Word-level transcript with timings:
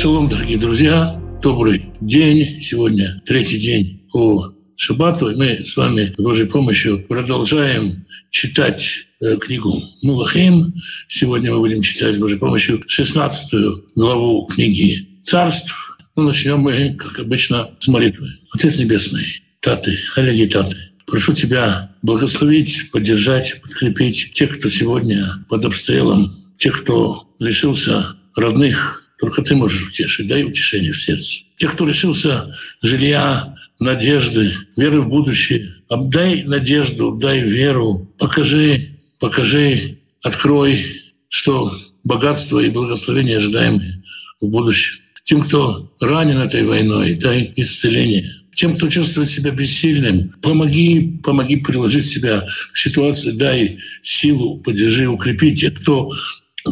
Шалом, 0.00 0.30
дорогие 0.30 0.56
друзья, 0.56 1.20
добрый 1.42 1.92
день. 2.00 2.62
Сегодня 2.62 3.20
третий 3.26 3.58
день 3.58 4.08
по 4.10 4.54
Шабату. 4.74 5.28
И 5.28 5.34
мы 5.34 5.62
с 5.62 5.76
вами, 5.76 6.14
с 6.16 6.22
Божьей 6.22 6.46
помощью, 6.46 7.06
продолжаем 7.06 8.06
читать 8.30 9.08
э, 9.20 9.36
книгу 9.36 9.70
Мулахим. 10.00 10.72
Сегодня 11.06 11.52
мы 11.52 11.58
будем 11.58 11.82
читать 11.82 12.14
с 12.14 12.18
Божьей 12.18 12.38
помощью 12.38 12.82
16 12.86 13.52
главу 13.94 14.46
книги 14.46 15.20
«Царств». 15.22 15.98
Ну, 16.16 16.22
начнем 16.22 16.60
мы, 16.60 16.94
как 16.94 17.18
обычно, 17.18 17.68
с 17.78 17.86
молитвы. 17.86 18.28
Отец 18.54 18.78
Небесный, 18.78 19.42
Таты, 19.60 19.98
Олеги 20.16 20.48
Таты, 20.48 20.78
прошу 21.04 21.34
Тебя 21.34 21.94
благословить, 22.00 22.90
поддержать, 22.90 23.60
подкрепить 23.60 24.32
тех, 24.32 24.58
кто 24.58 24.70
сегодня 24.70 25.44
под 25.50 25.62
обстрелом, 25.66 26.54
тех, 26.56 26.84
кто 26.84 27.28
лишился 27.38 28.16
родных, 28.34 29.00
только 29.20 29.42
ты 29.42 29.54
можешь 29.54 29.86
утешить, 29.88 30.26
дай 30.26 30.42
утешение 30.44 30.92
в 30.92 31.02
сердце. 31.02 31.40
Тех, 31.56 31.74
кто 31.74 31.86
лишился 31.86 32.56
жилья, 32.80 33.54
надежды, 33.78 34.54
веры 34.76 35.02
в 35.02 35.08
будущее, 35.08 35.74
отдай 35.88 36.42
надежду, 36.44 37.12
дай 37.12 37.40
веру, 37.40 38.10
покажи, 38.18 38.96
покажи, 39.18 39.98
открой, 40.22 41.02
что 41.28 41.72
богатство 42.02 42.60
и 42.60 42.70
благословение 42.70 43.36
ожидаемые 43.36 44.02
в 44.40 44.48
будущем. 44.48 45.00
Тем, 45.24 45.42
кто 45.42 45.92
ранен 46.00 46.38
этой 46.38 46.64
войной, 46.64 47.14
дай 47.14 47.52
исцеление. 47.56 48.24
Тем, 48.54 48.74
кто 48.74 48.88
чувствует 48.88 49.28
себя 49.28 49.50
бессильным, 49.50 50.30
помоги, 50.42 51.20
помоги 51.22 51.56
приложить 51.56 52.06
себя 52.06 52.46
к 52.72 52.76
ситуации, 52.76 53.32
дай 53.32 53.78
силу, 54.02 54.58
поддержи, 54.58 55.08
укрепи 55.08 55.54
тех, 55.54 55.74
кто 55.74 56.10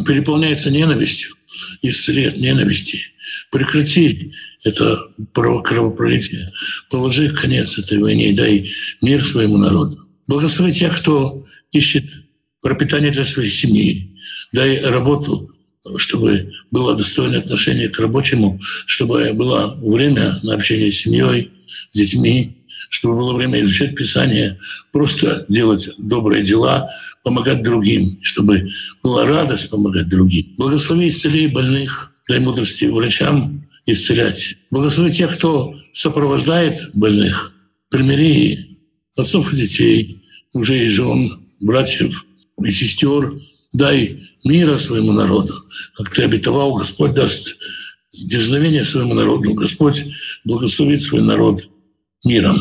переполняется 0.05 0.71
ненавистью, 0.71 1.35
исцели 1.81 2.25
от 2.25 2.37
ненависти. 2.37 2.99
Прекрати 3.51 4.33
это 4.63 4.99
кровопролитие. 5.33 6.51
Положи 6.89 7.29
конец 7.29 7.77
этой 7.77 7.99
войне 7.99 8.31
и 8.31 8.35
дай 8.35 8.71
мир 9.01 9.23
своему 9.23 9.57
народу. 9.57 9.97
Благослови 10.27 10.71
тех, 10.73 10.99
кто 10.99 11.45
ищет 11.71 12.05
пропитание 12.61 13.11
для 13.11 13.25
своей 13.25 13.49
семьи. 13.49 14.15
Дай 14.51 14.79
работу, 14.79 15.55
чтобы 15.97 16.51
было 16.71 16.95
достойное 16.95 17.39
отношение 17.39 17.89
к 17.89 17.99
рабочему, 17.99 18.59
чтобы 18.85 19.33
было 19.33 19.77
время 19.81 20.39
на 20.43 20.55
общение 20.55 20.91
с 20.91 21.01
семьей, 21.01 21.51
с 21.91 21.97
детьми, 21.97 22.58
чтобы 22.89 23.17
было 23.17 23.33
время 23.33 23.61
изучать 23.61 23.95
Писание, 23.95 24.59
просто 24.91 25.45
делать 25.47 25.89
добрые 25.97 26.43
дела, 26.43 26.89
помогать 27.23 27.61
другим, 27.61 28.19
чтобы 28.21 28.69
была 29.03 29.25
радость 29.25 29.69
помогать 29.69 30.09
другим. 30.09 30.55
Благослови 30.57 31.09
исцели 31.09 31.47
больных, 31.47 32.13
дай 32.27 32.39
мудрости 32.39 32.85
врачам 32.85 33.67
исцелять. 33.85 34.57
Благослови 34.71 35.11
тех, 35.11 35.35
кто 35.35 35.75
сопровождает 35.93 36.89
больных, 36.93 37.53
примири 37.89 38.77
отцов 39.15 39.53
и 39.53 39.55
детей, 39.57 40.23
мужей 40.53 40.85
и 40.85 40.89
жен, 40.89 41.39
братьев 41.59 42.25
и 42.63 42.71
сестер. 42.71 43.33
Дай 43.71 44.29
мира 44.43 44.77
своему 44.77 45.11
народу, 45.11 45.53
как 45.95 46.09
ты 46.09 46.23
обетовал, 46.23 46.75
Господь 46.75 47.11
даст 47.11 47.55
дерзновение 48.11 48.83
своему 48.83 49.13
народу. 49.13 49.53
Господь 49.53 50.05
благословит 50.43 51.01
свой 51.01 51.21
народ 51.21 51.69
миром. 52.23 52.57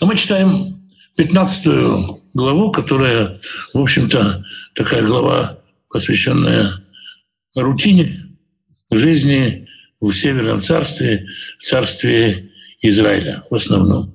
А 0.00 0.06
мы 0.06 0.16
читаем 0.16 0.80
15 1.16 1.66
главу, 2.34 2.72
которая, 2.72 3.40
в 3.74 3.78
общем-то, 3.78 4.44
такая 4.74 5.02
глава, 5.02 5.58
посвященная 5.88 6.84
рутине 7.54 8.26
жизни 8.90 9.66
в 10.00 10.12
Северном 10.12 10.60
царстве, 10.60 11.26
в 11.58 11.62
царстве 11.62 12.50
Израиля 12.82 13.44
в 13.50 13.54
основном. 13.54 14.14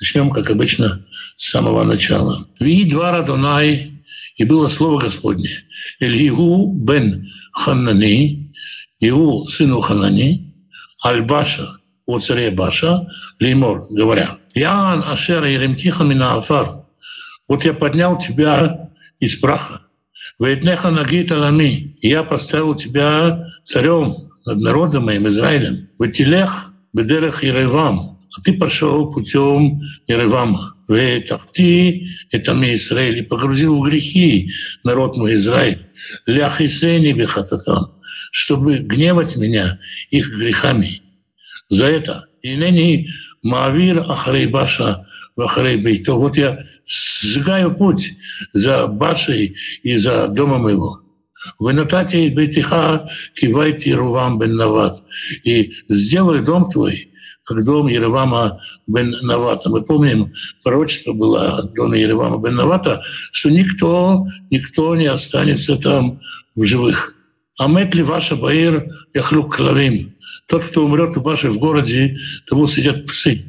Начнем, 0.00 0.30
как 0.30 0.50
обычно, 0.50 1.06
с 1.36 1.50
самого 1.50 1.84
начала. 1.84 2.38
«Ви 2.58 2.84
двара 2.84 3.22
Донай, 3.22 3.92
и 4.36 4.44
было 4.44 4.68
слово 4.68 4.98
Господне, 4.98 5.50
Эльигу 6.00 6.72
бен 6.72 7.30
Ханани, 7.52 8.52
Иу 9.00 9.46
сыну 9.46 9.80
Ханани, 9.80 10.54
Альбаша, 11.02 11.78
о 12.06 12.18
царе 12.18 12.50
Баша, 12.50 13.06
Леймор, 13.38 13.86
говоря, 13.90 14.39
«Ян 14.54 15.02
Ашер 15.04 15.44
Еремтиха 15.44 16.04
Мина 16.04 16.34
Афар, 16.34 16.84
вот 17.48 17.64
я 17.64 17.72
поднял 17.72 18.18
тебя 18.18 18.90
из 19.20 19.36
праха, 19.36 19.82
Вейтнеха 20.38 20.90
Нагита 20.90 21.38
Лами, 21.38 21.96
я 22.02 22.24
поставил 22.24 22.74
тебя 22.74 23.44
царем 23.64 24.30
над 24.44 24.60
народом 24.60 25.04
моим 25.04 25.28
Израилем, 25.28 25.88
Ветилех 25.98 26.72
Бедерах 26.92 27.42
Еревам, 27.42 28.18
а 28.36 28.42
ты 28.42 28.52
пошел 28.54 29.10
путем 29.10 29.80
Еревама. 30.06 30.74
Ветахти 30.88 32.08
это 32.30 32.52
мы 32.54 32.72
Израиль, 32.72 33.18
и 33.18 33.22
погрузил 33.22 33.80
в 33.80 33.88
грехи 33.88 34.50
народ 34.82 35.16
мой 35.16 35.34
Израиль. 35.34 35.86
Ляхисени 36.26 37.12
бехататам, 37.12 37.94
чтобы 38.32 38.78
гневать 38.78 39.36
меня 39.36 39.78
их 40.10 40.36
грехами 40.36 41.02
за 41.68 41.86
это. 41.86 42.26
И 42.42 42.56
ныне 42.56 43.08
Маавир 43.42 44.00
Ахарей 44.00 44.46
Баша 44.46 45.06
Ахарей 45.36 45.76
Бейто. 45.76 46.14
Вот 46.14 46.36
я 46.36 46.58
сжигаю 46.86 47.74
путь 47.74 48.12
за 48.52 48.86
Башей 48.86 49.56
и 49.82 49.96
за 49.96 50.28
домом 50.28 50.68
его. 50.68 51.00
Вы 51.58 51.72
натате 51.72 52.28
Бейтиха 52.30 53.08
кивайте 53.34 53.94
Рувам 53.94 54.38
бен 54.38 54.56
Нават. 54.56 55.02
И 55.44 55.72
сделай 55.88 56.42
дом 56.42 56.70
твой, 56.70 57.10
как 57.44 57.64
дом 57.64 57.86
Еревама 57.86 58.60
бен 58.86 59.10
Навата. 59.22 59.70
Мы 59.70 59.82
помним, 59.82 60.32
пророчество 60.62 61.12
было 61.14 61.58
от 61.58 61.72
дома 61.72 61.96
Еревама 61.96 62.38
бен 62.38 62.56
Навата, 62.56 63.02
что 63.32 63.48
никто, 63.48 64.26
никто 64.50 64.94
не 64.96 65.06
останется 65.06 65.76
там 65.76 66.20
в 66.54 66.64
живых. 66.64 67.14
Амет 67.58 67.94
ли 67.94 68.02
ваша 68.02 68.36
баир 68.36 68.90
яхлюк 69.14 69.56
клавим. 69.56 70.14
Тот, 70.46 70.64
кто 70.64 70.84
умрет 70.84 71.16
у 71.16 71.20
Баши 71.20 71.48
в 71.48 71.58
городе, 71.58 72.18
того 72.46 72.66
сидят 72.66 73.06
псы. 73.06 73.44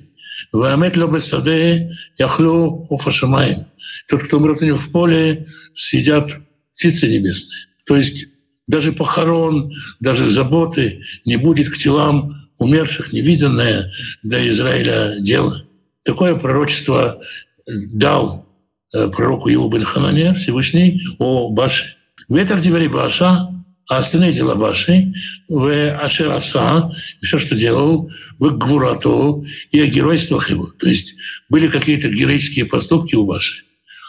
Ваамет 0.51 0.97
лобесаде 0.97 1.97
яхлю 2.17 2.87
уфашамаем. 2.89 3.67
Тот, 4.07 4.23
кто 4.23 4.37
умрет 4.37 4.61
у 4.61 4.65
него 4.65 4.77
в 4.77 4.91
поле, 4.91 5.47
сидят 5.73 6.29
птицы 6.73 7.07
небесные. 7.07 7.67
То 7.85 7.95
есть 7.95 8.27
даже 8.67 8.91
похорон, 8.91 9.71
даже 9.99 10.25
заботы 10.29 11.01
не 11.25 11.37
будет 11.37 11.69
к 11.69 11.77
телам 11.77 12.33
умерших 12.57 13.11
невиданное 13.11 13.91
для 14.23 14.47
Израиля 14.47 15.15
дело. 15.19 15.65
Такое 16.03 16.35
пророчество 16.35 17.21
дал 17.65 18.47
э, 18.93 19.09
пророку 19.09 19.49
Иу 19.49 19.69
бен 19.69 19.83
Ханане 19.83 20.33
Всевышний 20.33 21.01
о 21.19 21.49
Баше. 21.49 21.95
Ветер 22.29 22.59
Дивери 22.59 22.87
Баша 22.87 23.60
а 23.91 23.97
остальные 23.97 24.31
дела 24.31 24.55
ваши, 24.55 25.13
в 25.49 25.67
Ашераса, 26.01 26.95
все, 27.21 27.37
что 27.37 27.57
делал, 27.57 28.09
в 28.39 28.57
Гвурату 28.57 29.45
и 29.69 29.81
о 29.81 29.85
геройствах 29.85 30.49
его. 30.49 30.67
То 30.67 30.87
есть 30.87 31.15
были 31.49 31.67
какие-то 31.67 32.07
героические 32.07 32.67
поступки 32.67 33.15
у 33.15 33.25
Баши. 33.25 33.65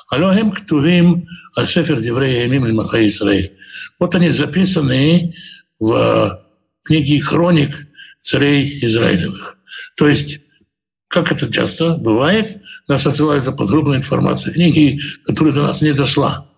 Алохем 0.09 0.53
ктувим 0.53 1.27
аль 1.59 1.67
шефер 1.67 2.01
деврея 2.01 2.47
имим 2.47 2.77
Маха 2.77 3.05
Исраиль. 3.05 3.55
Вот 3.99 4.15
они 4.15 4.31
записаны 4.31 5.35
в 5.81 6.41
книге 6.85 7.21
хроник 7.21 7.89
царей 8.21 8.79
Израилевых. 8.85 9.59
То 9.97 10.07
есть, 10.07 10.43
как 11.09 11.33
это 11.33 11.53
часто 11.53 11.97
бывает, 11.97 12.63
нас 12.87 13.05
отсылают 13.05 13.43
за 13.43 13.51
подробную 13.51 13.99
информацию 13.99 14.55
книги, 14.55 15.01
которая 15.25 15.53
до 15.53 15.63
нас 15.63 15.81
не 15.83 15.93
дошла. 15.93 16.52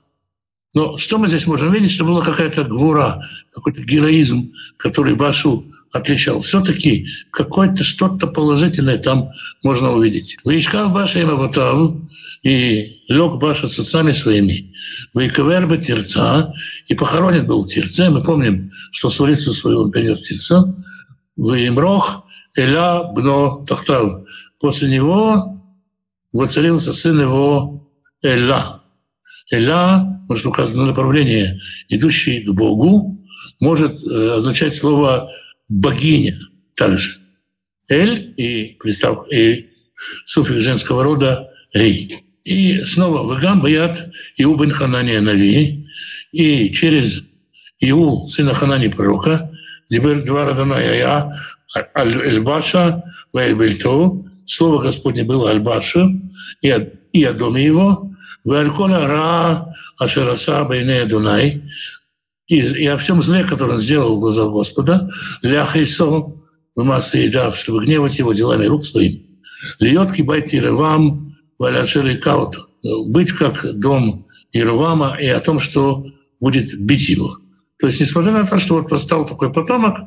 Но 0.74 0.96
что 0.96 1.18
мы 1.18 1.28
здесь 1.28 1.46
можем 1.46 1.72
видеть, 1.72 1.92
что 1.92 2.04
была 2.04 2.22
какая-то 2.22 2.64
гвура, 2.64 3.24
какой-то 3.52 3.80
героизм, 3.82 4.52
который 4.76 5.14
Башу 5.14 5.64
отличал. 5.92 6.40
Все-таки 6.40 7.06
какое-то 7.30 7.84
что-то 7.84 8.26
положительное 8.26 8.98
там 8.98 9.30
можно 9.62 9.92
увидеть. 9.92 10.36
Вишкав 10.44 10.92
Баша 10.92 11.20
им 11.20 11.30
Аватав, 11.30 11.92
и 12.42 13.00
лег 13.08 13.36
Баша 13.36 13.68
с 13.68 13.78
отцами 13.78 14.10
своими. 14.10 14.74
Вейкавер 15.14 15.66
бы 15.66 15.78
Тирца, 15.78 16.52
и 16.88 16.94
похоронен 16.94 17.46
был 17.46 17.64
Тирце. 17.64 18.10
Мы 18.10 18.22
помним, 18.22 18.70
что 18.90 19.08
свалицу 19.08 19.52
свою 19.52 19.82
он 19.82 19.92
перенес 19.92 20.22
Тирца. 20.22 20.74
Веймрох 21.36 22.26
Эля 22.54 23.04
Бно 23.04 23.64
Тахтав. 23.66 24.26
После 24.60 24.88
него 24.88 25.62
воцарился 26.32 26.92
сын 26.92 27.20
его 27.20 27.88
Эля. 28.20 28.80
Эля, 29.50 30.13
может 30.34 30.46
указано 30.46 30.86
направление, 30.86 31.60
идущий 31.88 32.42
к 32.42 32.50
Богу, 32.50 33.24
может 33.60 33.92
э, 34.04 34.32
означать 34.32 34.74
слово 34.74 35.30
богиня 35.68 36.40
также. 36.74 37.20
Эль 37.88 38.34
и, 38.36 38.76
представ, 38.80 39.30
и 39.30 39.70
суффикс 40.24 40.64
женского 40.64 41.04
рода 41.04 41.50
Эй. 41.72 42.24
И 42.42 42.82
снова 42.82 43.22
Вагам 43.22 43.62
Баят 43.62 44.10
Иу 44.36 44.56
бен 44.56 44.72
Ханания 44.72 45.20
Нави, 45.20 45.86
и 46.32 46.70
через 46.72 47.22
Иу, 47.78 48.26
сына 48.26 48.54
Ханани 48.54 48.88
пророка, 48.88 49.52
Дибер 49.88 50.24
два 50.24 50.46
Радоная 50.46 50.96
я 50.96 51.30
Эльбаша 51.94 53.04
Вэльбельту. 53.32 54.26
Слово 54.46 54.82
Господне 54.82 55.24
было 55.24 55.50
Альбаша 55.50 56.08
и 56.60 56.70
о, 56.70 56.80
и 57.12 57.24
о 57.24 57.32
доме 57.32 57.64
его. 57.64 58.10
Валькола 58.44 59.06
Ра 59.06 59.74
Ашераса 59.98 60.64
Бейне 60.64 61.04
Дунай. 61.06 61.62
И, 62.46 62.58
и 62.58 62.86
о 62.86 62.96
всем 62.98 63.22
зле, 63.22 63.42
которое 63.44 63.74
он 63.74 63.78
сделал 63.80 64.16
в 64.16 64.20
глазах 64.20 64.50
Господа. 64.50 65.08
Ляхисо 65.42 66.06
в 66.06 66.84
массы 66.84 67.30
дав, 67.30 67.56
чтобы 67.56 67.84
гневать 67.84 68.18
его 68.18 68.32
делами 68.32 68.66
рук 68.66 68.84
своим. 68.84 69.22
Льет 69.78 70.12
кибайти 70.12 70.60
ревам 70.60 71.36
валяшери 71.58 72.16
кауту. 72.16 72.66
Быть 72.82 73.32
как 73.32 73.78
дом 73.78 74.26
Иеровама 74.52 75.16
и 75.20 75.26
о 75.26 75.40
том, 75.40 75.58
что 75.58 76.06
будет 76.38 76.78
бить 76.78 77.08
его. 77.08 77.38
То 77.78 77.86
есть, 77.86 78.00
несмотря 78.00 78.32
на 78.32 78.46
то, 78.46 78.58
что 78.58 78.74
вот 78.74 78.90
восстал 78.90 79.26
такой 79.26 79.52
потомок, 79.52 79.98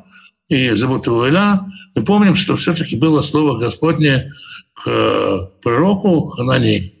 и 0.48 0.68
Иля, 0.68 1.66
мы 1.94 2.04
помним, 2.04 2.34
что 2.34 2.56
все-таки 2.56 2.96
было 2.96 3.20
слово 3.20 3.58
Господне 3.58 4.32
к 4.74 5.50
пророку 5.62 6.26
Ханане 6.26 6.92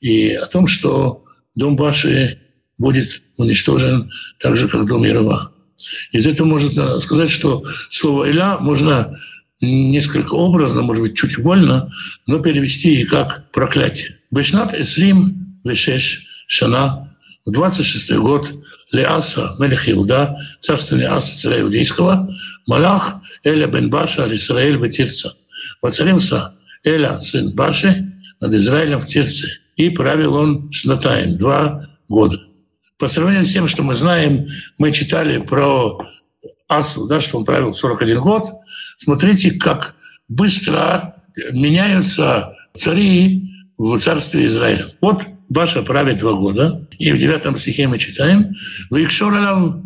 и 0.00 0.32
о 0.32 0.46
том, 0.46 0.66
что 0.66 1.24
дом 1.54 1.76
Баши 1.76 2.38
будет 2.78 3.22
уничтожен 3.36 4.10
так 4.38 4.56
же, 4.56 4.68
как 4.68 4.86
дом 4.86 5.04
Ярова. 5.04 5.52
Из 6.12 6.26
этого 6.26 6.46
можно 6.46 6.98
сказать, 6.98 7.30
что 7.30 7.64
слово 7.88 8.30
«Иля» 8.30 8.58
можно 8.58 9.18
несколько 9.60 10.34
образно, 10.34 10.82
может 10.82 11.02
быть, 11.02 11.16
чуть 11.16 11.38
больно, 11.38 11.92
но 12.26 12.40
перевести 12.40 13.00
и 13.00 13.04
как 13.04 13.50
проклятие. 13.52 14.18
Бешнат 14.30 14.74
Эсрим 14.74 15.60
Вешеш 15.64 16.26
Шана 16.46 17.16
в 17.44 17.50
26 17.50 18.12
год 18.16 18.52
Леаса, 18.92 19.56
Мелех 19.58 19.88
Иуда, 19.88 20.36
царствование 20.60 21.08
Аса, 21.08 21.38
царя 21.38 21.60
иудейского, 21.60 22.34
Малах 22.70 23.20
Эля 23.42 23.66
бен 23.66 23.90
Баша 23.90 24.32
Исраэль 24.32 24.76
Бетирца. 24.76 25.34
Воцарился 25.82 26.54
Эля, 26.84 27.20
сын 27.20 27.52
Баши, 27.52 28.12
над 28.40 28.54
Израилем 28.54 29.00
в 29.00 29.06
Тирце. 29.06 29.48
И 29.74 29.90
правил 29.90 30.36
он 30.36 30.70
Шнатаем, 30.70 31.36
два 31.36 31.88
года. 32.08 32.40
По 32.96 33.08
сравнению 33.08 33.46
с 33.46 33.52
тем, 33.52 33.66
что 33.66 33.82
мы 33.82 33.96
знаем, 33.96 34.46
мы 34.78 34.92
читали 34.92 35.38
про 35.38 35.98
Асу, 36.68 37.08
да, 37.08 37.18
что 37.18 37.38
он 37.38 37.44
правил 37.44 37.74
41 37.74 38.20
год. 38.20 38.44
Смотрите, 38.96 39.50
как 39.50 39.96
быстро 40.28 41.16
меняются 41.50 42.54
цари 42.74 43.50
в 43.78 43.98
царстве 43.98 44.46
Израиля. 44.46 44.86
Вот 45.00 45.24
Баша 45.48 45.82
правит 45.82 46.20
два 46.20 46.34
года, 46.34 46.86
и 46.98 47.10
в 47.10 47.18
девятом 47.18 47.56
стихе 47.56 47.88
мы 47.88 47.98
читаем 47.98 48.54
«Викшор 48.92 49.34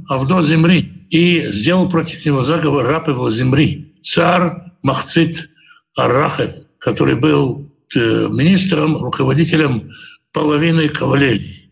Авдо 0.07 0.43
земли» 0.43 0.94
и 1.11 1.47
сделал 1.49 1.89
против 1.89 2.25
него 2.25 2.43
заговор 2.43 2.87
раб 2.87 3.09
его 3.09 3.31
земли, 3.31 3.95
царь 4.03 4.53
Махцит 4.83 5.51
Аррахев, 5.97 6.53
который 6.79 7.15
был 7.15 7.71
э, 7.95 8.29
министром, 8.31 9.03
руководителем 9.03 9.91
половины 10.33 10.89
кавалерии. 10.89 11.71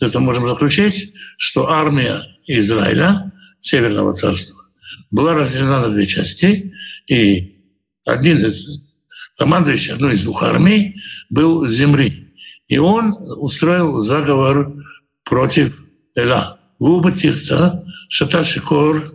Это 0.00 0.20
можем 0.20 0.46
заключить, 0.48 1.12
что 1.36 1.70
армия 1.70 2.22
Израиля, 2.46 3.32
Северного 3.60 4.14
царства, 4.14 4.60
была 5.10 5.34
разделена 5.34 5.80
на 5.80 5.88
две 5.88 6.06
части, 6.06 6.72
и 7.06 7.56
один 8.04 8.44
из 8.44 8.68
командующий 9.36 9.92
одной 9.92 10.14
из 10.14 10.22
двух 10.24 10.42
армий 10.42 10.96
был 11.30 11.66
с 11.66 11.72
земли. 11.72 12.34
И 12.68 12.78
он 12.78 13.14
устроил 13.38 14.00
заговор 14.00 14.74
против 15.24 15.84
Эла. 16.14 16.58
Губа 16.78 17.12
Тирца, 17.12 17.83
Шата 18.16 18.44
Шикор, 18.44 19.12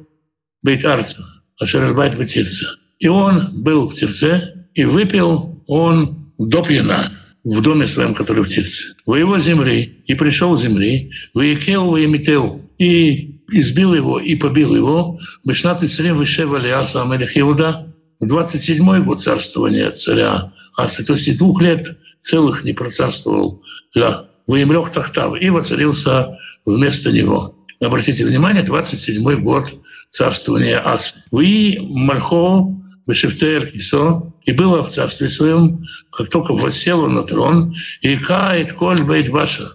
Бейт 0.62 0.84
Арца, 0.84 1.26
Ашербайт 1.58 2.18
Тирца. 2.28 2.76
И 3.00 3.08
он 3.08 3.64
был 3.64 3.88
в 3.88 3.96
Тирце 3.96 4.68
и 4.74 4.84
выпил 4.84 5.64
он 5.68 6.34
до 6.38 6.62
пьяна 6.62 7.10
в 7.46 7.62
доме 7.62 7.88
своем, 7.88 8.14
который 8.14 8.44
в 8.44 8.50
Тирце. 8.50 8.96
В 9.06 9.16
его 9.16 9.40
земли, 9.40 10.04
и 10.06 10.16
пришел 10.16 10.54
в 10.54 10.60
земли, 10.60 11.14
в 11.34 11.40
Якеу 11.40 11.96
и 11.96 12.08
Митеу, 12.08 12.70
и 12.78 13.40
избил 13.54 13.94
его, 13.94 14.20
и 14.20 14.36
побил 14.36 14.76
его, 14.76 15.18
Бешнат 15.46 15.82
Ицрим 15.82 16.20
Вишева 16.20 16.58
Лиаса 16.58 17.02
Амелих 17.02 17.38
Иуда, 17.38 17.96
в 18.20 18.26
27-й 18.26 19.00
год 19.04 19.22
царствования 19.22 19.92
царя 19.92 20.52
Асы, 20.76 21.06
то 21.06 21.14
есть 21.14 21.38
двух 21.38 21.62
лет 21.62 21.98
целых 22.20 22.66
не 22.66 22.74
процарствовал 22.74 23.64
Ля. 23.94 24.26
Выемлех 24.46 24.92
Тахтав 24.92 25.40
и 25.40 25.50
воцарился 25.50 26.38
вместо 26.66 27.14
него. 27.14 27.56
Обратите 27.80 28.26
внимание, 28.26 28.64
27-й 28.64 29.38
год 29.38 29.74
царствования 30.10 30.86
Асы. 30.86 31.16
Вы 31.32 31.78
Мальхо 31.80 32.76
Бешефтер 33.08 33.68
Кисо, 33.68 34.34
и 34.46 34.52
было 34.52 34.84
в 34.84 34.92
царстве 34.92 35.30
своем, 35.30 35.86
как 36.12 36.30
только 36.30 36.54
воссел 36.54 37.02
он 37.02 37.16
на 37.16 37.24
трон, 37.24 37.74
и 38.02 38.16
Каит 38.18 38.74
Коль 38.74 39.04
Бейт 39.04 39.32
Баша. 39.32 39.74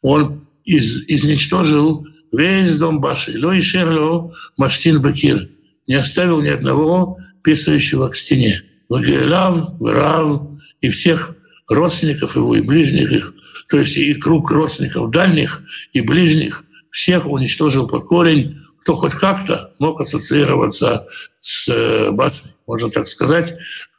Он 0.00 0.46
из, 0.64 1.04
изничтожил 1.06 2.06
весь 2.32 2.76
дом 2.78 3.00
Баши. 3.00 3.32
И 3.32 3.60
Шерло 3.60 4.34
Маштин 4.56 5.02
Бакир. 5.02 5.48
Не 5.86 5.96
оставил 5.96 6.40
ни 6.40 6.48
одного 6.48 7.18
писающего 7.42 8.08
к 8.08 8.16
стене. 8.16 8.62
Вагелав, 8.88 9.80
Рав 9.80 10.42
и 10.80 10.88
всех 10.88 11.36
родственников 11.68 12.36
его 12.36 12.54
и 12.56 12.60
ближних 12.60 13.12
их, 13.12 13.34
то 13.68 13.78
есть 13.78 13.96
и 13.96 14.14
круг 14.14 14.50
родственников 14.50 15.10
дальних 15.10 15.62
и 15.92 16.00
ближних, 16.00 16.64
всех 16.92 17.26
уничтожил 17.26 17.88
под 17.88 18.04
корень, 18.04 18.58
кто 18.80 18.94
хоть 18.94 19.14
как-то 19.14 19.74
мог 19.78 20.00
ассоциироваться 20.00 21.06
с 21.40 21.68
э, 21.68 22.10
башней, 22.12 22.52
можно 22.66 22.88
так 22.90 23.08
сказать. 23.08 23.54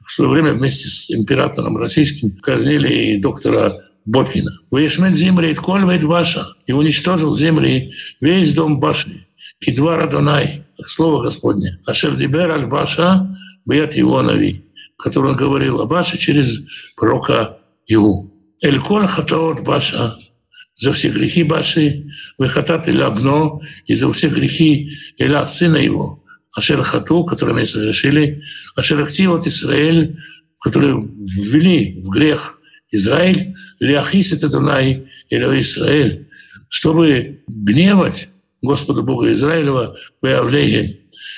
В 0.05 0.11
свое 0.11 0.29
время 0.29 0.53
вместе 0.53 0.87
с 0.87 1.09
императором 1.09 1.77
российским 1.77 2.37
казнили 2.37 2.87
и 2.93 3.21
доктора 3.21 3.81
Боткина. 4.05 4.51
Вешмет 4.71 5.13
земли 5.13 5.53
Коль 5.55 5.85
Баша 6.05 6.45
и 6.67 6.73
уничтожил 6.73 7.35
земли 7.35 7.93
весь 8.19 8.53
дом 8.53 8.79
башни. 8.79 9.27
Кидвара 9.59 10.09
Донай, 10.09 10.65
слово 10.85 11.23
Господне. 11.23 11.79
Ашер 11.85 12.15
Дибер 12.15 12.51
Аль 12.51 12.65
Баша 12.65 13.37
Бьет 13.65 13.97
Ионови, 13.97 14.65
который 14.97 15.31
он 15.31 15.37
говорил 15.37 15.81
о 15.81 15.85
Баше 15.85 16.17
через 16.17 16.59
пророка 16.97 17.59
Иу. 17.87 18.33
Эль 18.61 18.79
коль 18.79 19.07
хатаот 19.07 19.61
Баша 19.61 20.17
за 20.77 20.93
все 20.93 21.09
грехи 21.09 21.43
Баши, 21.43 22.05
выхатат 22.37 22.87
или 22.87 23.01
обно, 23.01 23.59
и 23.85 23.93
за 23.93 24.11
все 24.13 24.29
грехи 24.29 24.97
Эля, 25.17 25.45
сына 25.45 25.77
его, 25.77 26.23
Ашер 26.51 26.81
Хату, 26.83 27.23
которые 27.25 27.55
мы 27.55 27.65
совершили, 27.65 28.43
Ашер 28.75 29.01
Активот 29.01 29.47
Израиль, 29.47 30.17
которые 30.59 30.95
ввели 30.95 32.01
в 32.01 32.09
грех 32.09 32.59
Израиль, 32.91 33.55
Ляхис 33.79 34.33
это 34.33 34.49
Дунай, 34.49 35.07
или 35.29 35.61
Израиль, 35.61 36.27
чтобы 36.69 37.43
гневать 37.47 38.29
Господа 38.61 39.01
Бога 39.01 39.31
Израилева, 39.33 39.97
Беавлеем. 40.21 40.97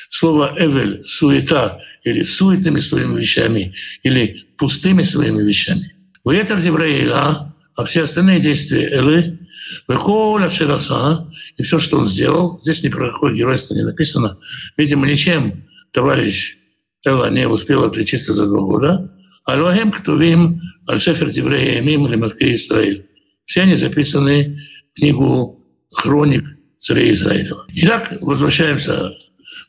Слово 0.10 0.56
«эвель»— 0.58 1.04
суета, 1.06 1.80
или 2.04 2.24
суетными 2.24 2.80
своими 2.80 3.20
вещами, 3.20 3.74
или 4.04 4.38
пустыми 4.58 5.02
своими 5.02 5.42
вещами. 5.42 5.96
В 6.24 6.30
этом 6.30 6.62
Девраиля, 6.62 7.14
а 7.16 7.55
все 7.84 8.04
остальные 8.04 8.40
действия 8.40 8.90
Элы, 8.90 9.40
Веколя 9.88 10.50
Шираса, 10.50 11.30
и 11.58 11.64
все, 11.64 11.80
что 11.80 11.98
он 11.98 12.06
сделал, 12.06 12.60
здесь 12.62 12.84
ни 12.84 12.90
про 12.90 13.12
какое 13.12 13.34
геройство 13.34 13.74
не 13.74 13.84
написано, 13.84 14.38
видимо, 14.78 15.08
ничем 15.08 15.66
товарищ 15.92 16.58
Эла 17.04 17.30
не 17.30 17.48
успел 17.48 17.84
отличиться 17.84 18.34
за 18.34 18.46
два 18.46 18.62
года, 18.62 19.12
Алохем 19.46 19.92
Ктувим 19.92 20.62
Аль-Шефер 20.90 21.30
Деврея 21.30 21.82
Мим 21.82 22.08
или 22.08 22.16
Израиль. 22.54 23.08
Все 23.46 23.62
они 23.62 23.76
записаны 23.76 24.60
в 24.92 25.00
книгу 25.00 25.64
«Хроник 25.92 26.44
царей 26.80 27.14
Израилева». 27.14 27.66
Итак, 27.74 28.14
возвращаемся. 28.22 29.12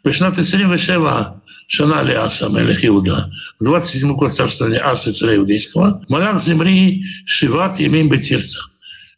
Бешнат 0.03 0.39
Исрим 0.39 0.73
Вешева 0.73 1.43
Шана 1.67 2.03
ли 2.03 2.15
Аса, 2.15 2.49
Мелех 2.49 2.85
Иуда, 2.85 3.31
в 3.59 3.65
27 3.65 4.15
год 4.15 4.33
царствования 4.33 4.85
Асы, 4.85 5.13
царя 5.13 5.37
иудейского, 5.37 6.05
Малах 6.09 6.43
земли 6.43 7.05
Шиват 7.25 7.81
Емим 7.81 8.09
Бетирца. 8.09 8.61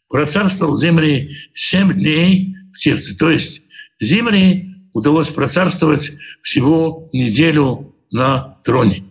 Процарствовал 0.07 0.75
земли 0.75 1.37
7 1.53 1.93
дней 1.93 2.55
в 2.73 2.79
Тирце. 2.79 3.15
То 3.15 3.29
есть 3.29 3.61
земли 3.99 4.75
удалось 4.93 5.29
процарствовать 5.29 6.11
всего 6.41 7.09
неделю 7.13 7.95
на 8.11 8.57
троне. 8.63 9.03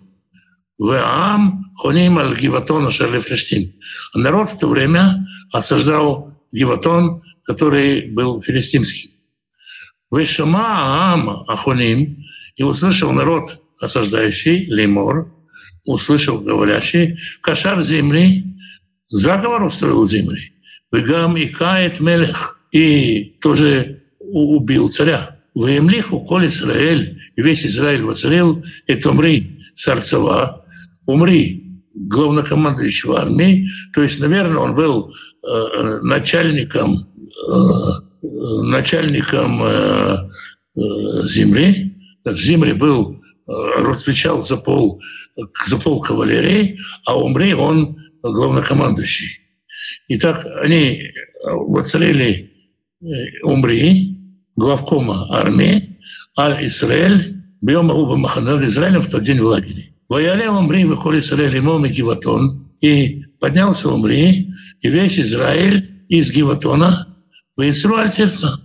Веам 0.79 1.73
хоним 1.77 2.19
аль 2.19 2.37
Гиватон 2.37 2.91
Шарлифлештим. 2.91 3.73
Народ 4.15 4.51
в 4.51 4.59
то 4.59 4.69
время 4.69 5.27
осаждал 5.53 6.33
Гиватон, 6.51 7.23
который 7.45 8.11
был 8.11 8.43
филистимский. 8.43 9.13
Вешама 10.11 10.65
Аам 10.65 11.45
Ахоним, 11.49 12.25
и 12.59 12.63
услышал 12.65 13.13
народ, 13.13 13.63
осаждающий 13.81 14.67
Леймор, 14.69 15.33
услышал 15.85 16.41
говорящий, 16.41 17.19
кошар 17.41 17.83
земли, 17.83 18.45
заговор 19.09 19.63
устроил 19.63 20.05
земли. 20.07 20.53
Вегам 20.93 21.37
и 21.37 21.47
кает 21.47 22.01
мелех, 22.01 22.59
и 22.73 23.37
тоже 23.41 24.03
убил 24.19 24.89
царя. 24.89 25.39
Воемлиху 25.55 26.21
коль 26.21 26.47
Израиль, 26.47 27.21
и 27.37 27.43
весь 27.43 27.65
Израиль 27.65 28.03
воцарил, 28.03 28.65
это 28.87 29.11
умри 29.11 29.61
царцева, 29.75 30.65
умри 31.07 31.83
главнокомандующего 31.95 33.21
армии, 33.21 33.69
то 33.95 34.03
есть, 34.03 34.21
наверное, 34.21 34.59
он 34.59 34.75
был 34.75 35.13
э, 35.43 36.01
начальником, 36.03 37.09
э, 37.51 38.27
начальником 38.63 39.63
э, 39.63 40.31
э, 40.77 40.81
земли. 41.25 41.98
Земли 42.33 42.73
был, 42.73 43.21
э, 43.47 43.53
отвечал 43.91 44.43
за 44.43 44.57
пол, 44.57 45.01
за 45.67 45.79
пол 45.79 46.01
кавалерии, 46.01 46.79
а 47.05 47.19
Умри 47.19 47.55
он 47.55 47.97
главнокомандующий. 48.23 49.41
Итак, 50.09 50.47
они 50.63 51.03
воцарили 51.45 52.53
э, 53.01 53.07
Умри, 53.43 54.19
главкома 54.57 55.29
армии, 55.31 55.99
Аль-Исраэль, 56.39 57.37
Бьем 57.61 57.91
Уба 57.91 58.17
Маханад 58.17 58.63
Израилем 58.63 59.01
в 59.01 59.11
тот 59.11 59.23
день 59.25 59.41
в 59.41 59.47
лагере. 59.47 59.95
Вояля 60.09 60.51
Умри 60.51 60.85
выходит 60.85 61.25
Израиль 61.25 61.57
ему 61.57 61.85
и 61.85 61.89
Гиватон, 61.89 62.71
и 62.81 63.25
поднялся 63.41 63.89
Умри, 63.89 64.51
и 64.81 64.89
весь 64.89 65.19
Израиль 65.19 66.05
из 66.09 66.31
Гиватона 66.31 67.17
в 67.57 67.69
Исруаль 67.69 68.11
Терца, 68.11 68.61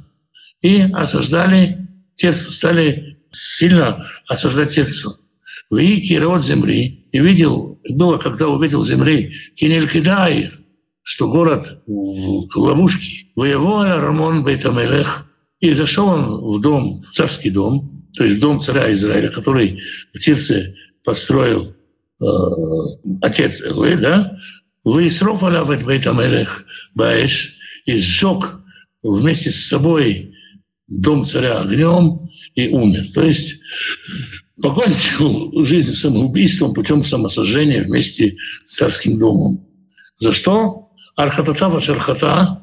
и 0.62 0.82
осаждали 0.94 1.88
Терцу, 2.16 2.52
стали 2.52 3.13
сильно 3.34 4.06
осаждать 4.28 4.76
Терцу. 4.76 5.18
В 5.70 5.78
Ики 5.78 6.14
род 6.14 6.44
земли, 6.44 7.08
и 7.12 7.20
видел, 7.20 7.80
было, 7.90 8.18
когда 8.18 8.48
увидел 8.48 8.84
земли 8.84 9.34
Кинелькидаир, 9.56 10.60
что 11.02 11.30
город 11.30 11.82
в 11.86 12.56
ловушке. 12.56 13.28
Воевал 13.36 13.84
Рамон 13.84 14.44
Бейтамелех, 14.44 15.26
и 15.60 15.74
зашел 15.74 16.08
он 16.08 16.46
в 16.46 16.62
дом, 16.62 17.00
в 17.00 17.12
царский 17.14 17.50
дом, 17.50 18.08
то 18.16 18.24
есть 18.24 18.38
в 18.38 18.40
дом 18.40 18.60
царя 18.60 18.92
Израиля, 18.94 19.30
который 19.30 19.82
в 20.14 20.20
Тирце 20.20 20.76
построил 21.04 21.76
э, 22.22 22.26
отец 23.22 23.62
Элы, 23.62 23.98
да, 23.98 24.38
«Выисров 24.84 25.44
алавет 25.44 25.84
Бейтамелех 25.84 26.66
Баэш» 26.94 27.58
и 27.86 27.98
сжег 27.98 28.62
вместе 29.02 29.50
с 29.50 29.68
собой 29.68 30.34
дом 30.88 31.26
царя 31.26 31.62
огнем 31.62 32.30
и 32.56 32.70
умер. 32.70 33.06
То 33.14 33.24
есть 33.24 33.62
покончил 34.62 35.64
жизнь 35.64 35.94
самоубийством 35.94 36.74
путем 36.74 37.04
самосожжения 37.04 37.84
вместе 37.84 38.38
с 38.66 38.76
царским 38.76 39.20
домом. 39.20 39.68
За 40.20 40.32
что? 40.32 40.90
Архатата 41.16 41.70
Вашархата, 41.70 42.62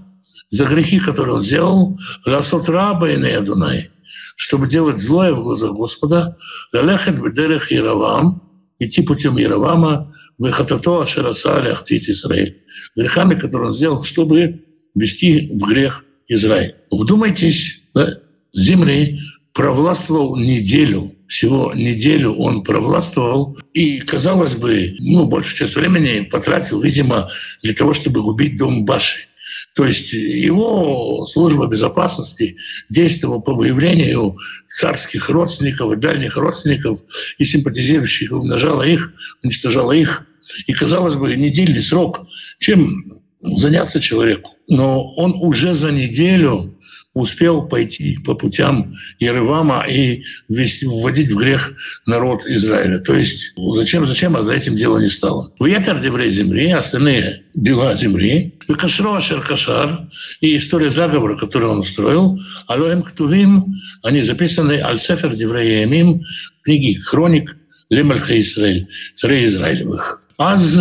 за 0.50 0.64
грехи, 0.64 0.98
которые 0.98 1.36
он 1.36 1.42
сделал, 1.42 1.98
Ласот 2.26 2.68
раба 2.68 3.10
и 3.10 3.16
Неядунай, 3.16 3.90
чтобы 4.36 4.68
делать 4.68 4.98
злое 4.98 5.32
в 5.32 5.42
глазах 5.42 5.72
Господа, 5.72 6.36
Галехет 6.72 7.22
бедерех 7.22 7.70
Яровам, 7.70 8.42
идти 8.78 9.02
путем 9.02 9.36
Яровама, 9.36 10.14
Вехатато 10.38 11.02
Ашераса 11.02 11.58
Ахтит 11.58 12.08
Израиль, 12.08 12.62
грехами, 12.96 13.34
которые 13.34 13.68
он 13.68 13.74
сделал, 13.74 14.02
чтобы 14.02 14.64
вести 14.94 15.50
в 15.52 15.68
грех 15.68 16.04
Израиль. 16.28 16.76
Вдумайтесь, 16.90 17.82
да? 17.94 18.20
земли 18.54 19.20
провластвовал 19.52 20.36
неделю, 20.36 21.14
всего 21.26 21.72
неделю 21.74 22.34
он 22.34 22.62
провластвовал, 22.62 23.58
и, 23.72 24.00
казалось 24.00 24.54
бы, 24.54 24.96
ну, 25.00 25.26
большую 25.26 25.56
часть 25.56 25.76
времени 25.76 26.22
потратил, 26.22 26.80
видимо, 26.80 27.30
для 27.62 27.74
того, 27.74 27.92
чтобы 27.92 28.20
убить 28.20 28.56
дом 28.56 28.84
Баши. 28.84 29.26
То 29.74 29.84
есть 29.84 30.12
его 30.12 31.24
служба 31.26 31.66
безопасности 31.66 32.56
действовала 32.88 33.38
по 33.38 33.54
выявлению 33.54 34.36
царских 34.66 35.28
родственников 35.28 35.92
и 35.92 35.96
дальних 35.96 36.36
родственников 36.36 36.98
и 37.38 37.44
симпатизирующих, 37.44 38.32
умножала 38.32 38.82
их, 38.82 39.12
уничтожала 39.42 39.92
их. 39.92 40.26
И, 40.66 40.72
казалось 40.72 41.14
бы, 41.14 41.36
недельный 41.36 41.82
срок, 41.82 42.26
чем 42.58 43.12
заняться 43.40 44.00
человеку. 44.00 44.56
Но 44.68 45.14
он 45.14 45.34
уже 45.40 45.74
за 45.74 45.92
неделю 45.92 46.76
успел 47.12 47.62
пойти 47.62 48.18
по 48.24 48.34
путям 48.34 48.94
Еревама 49.18 49.84
и 49.88 50.22
вводить 50.48 51.32
в 51.32 51.36
грех 51.36 51.72
народ 52.06 52.46
Израиля. 52.46 53.00
То 53.00 53.14
есть 53.14 53.54
зачем, 53.72 54.06
зачем, 54.06 54.36
а 54.36 54.42
за 54.42 54.54
этим 54.54 54.76
дело 54.76 54.98
не 54.98 55.08
стало. 55.08 55.52
В 55.58 55.66
Ятер 55.66 56.00
Деврей 56.00 56.30
земли, 56.30 56.70
остальные 56.70 57.42
дела 57.54 57.96
земли, 57.96 58.54
Кашро 58.68 59.20
Кашар 59.40 60.08
и 60.40 60.56
история 60.56 60.90
заговора, 60.90 61.36
который 61.36 61.68
он 61.68 61.80
устроил, 61.80 62.38
Алоем 62.68 63.02
Ктувим, 63.02 63.66
они 64.02 64.22
записаны 64.22 64.80
Аль-Сефер 64.80 65.34
Деврей 65.34 65.80
Ямим 65.80 66.22
в 66.60 66.62
книге 66.62 66.98
«Хроник 67.00 67.56
Лемальха 67.88 68.38
Израиль», 68.38 68.86
царей 69.14 69.46
Израилевых. 69.46 70.20
Аз 70.38 70.78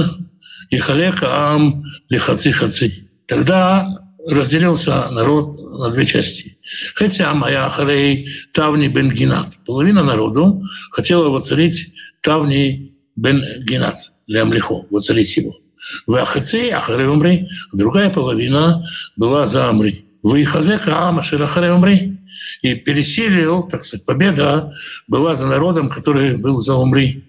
и 0.70 0.78
халека 0.78 1.54
ам 1.54 1.84
лихаци 2.10 2.52
хаци. 2.52 3.10
Тогда 3.28 4.00
разделился 4.28 5.10
народ 5.10 5.59
на 5.78 5.90
две 5.90 6.06
части. 6.06 6.58
Хотя 6.96 7.34
моя 7.34 7.70
харей 7.70 8.30
Тавни 8.54 8.88
бен 8.88 9.10
Гинат. 9.10 9.58
Половина 9.66 10.04
народу 10.04 10.64
хотела 10.92 11.30
воцарить 11.30 11.94
Тавни 12.22 12.94
бен 13.16 13.44
Гинат, 13.64 14.12
Лямлихо, 14.28 14.86
воцарить 14.90 15.36
его. 15.38 15.56
В 16.06 16.16
Ахацей 16.16 16.72
Ахарей 16.72 17.08
Умри, 17.08 17.48
другая 17.74 18.10
половина 18.10 18.86
была 19.16 19.48
за 19.48 19.70
Амри. 19.70 20.06
В 20.22 20.36
Ихазека 20.36 21.08
Амашир 21.08 21.42
Ахарей 21.42 21.72
Умри. 21.72 22.18
И 22.62 22.76
пересилил, 22.76 23.64
так 23.64 23.86
сказать, 23.86 24.06
победа 24.06 24.74
была 25.08 25.36
за 25.36 25.48
народом, 25.48 25.90
который 25.90 26.36
был 26.36 26.60
за 26.60 26.76
Умри. 26.76 27.24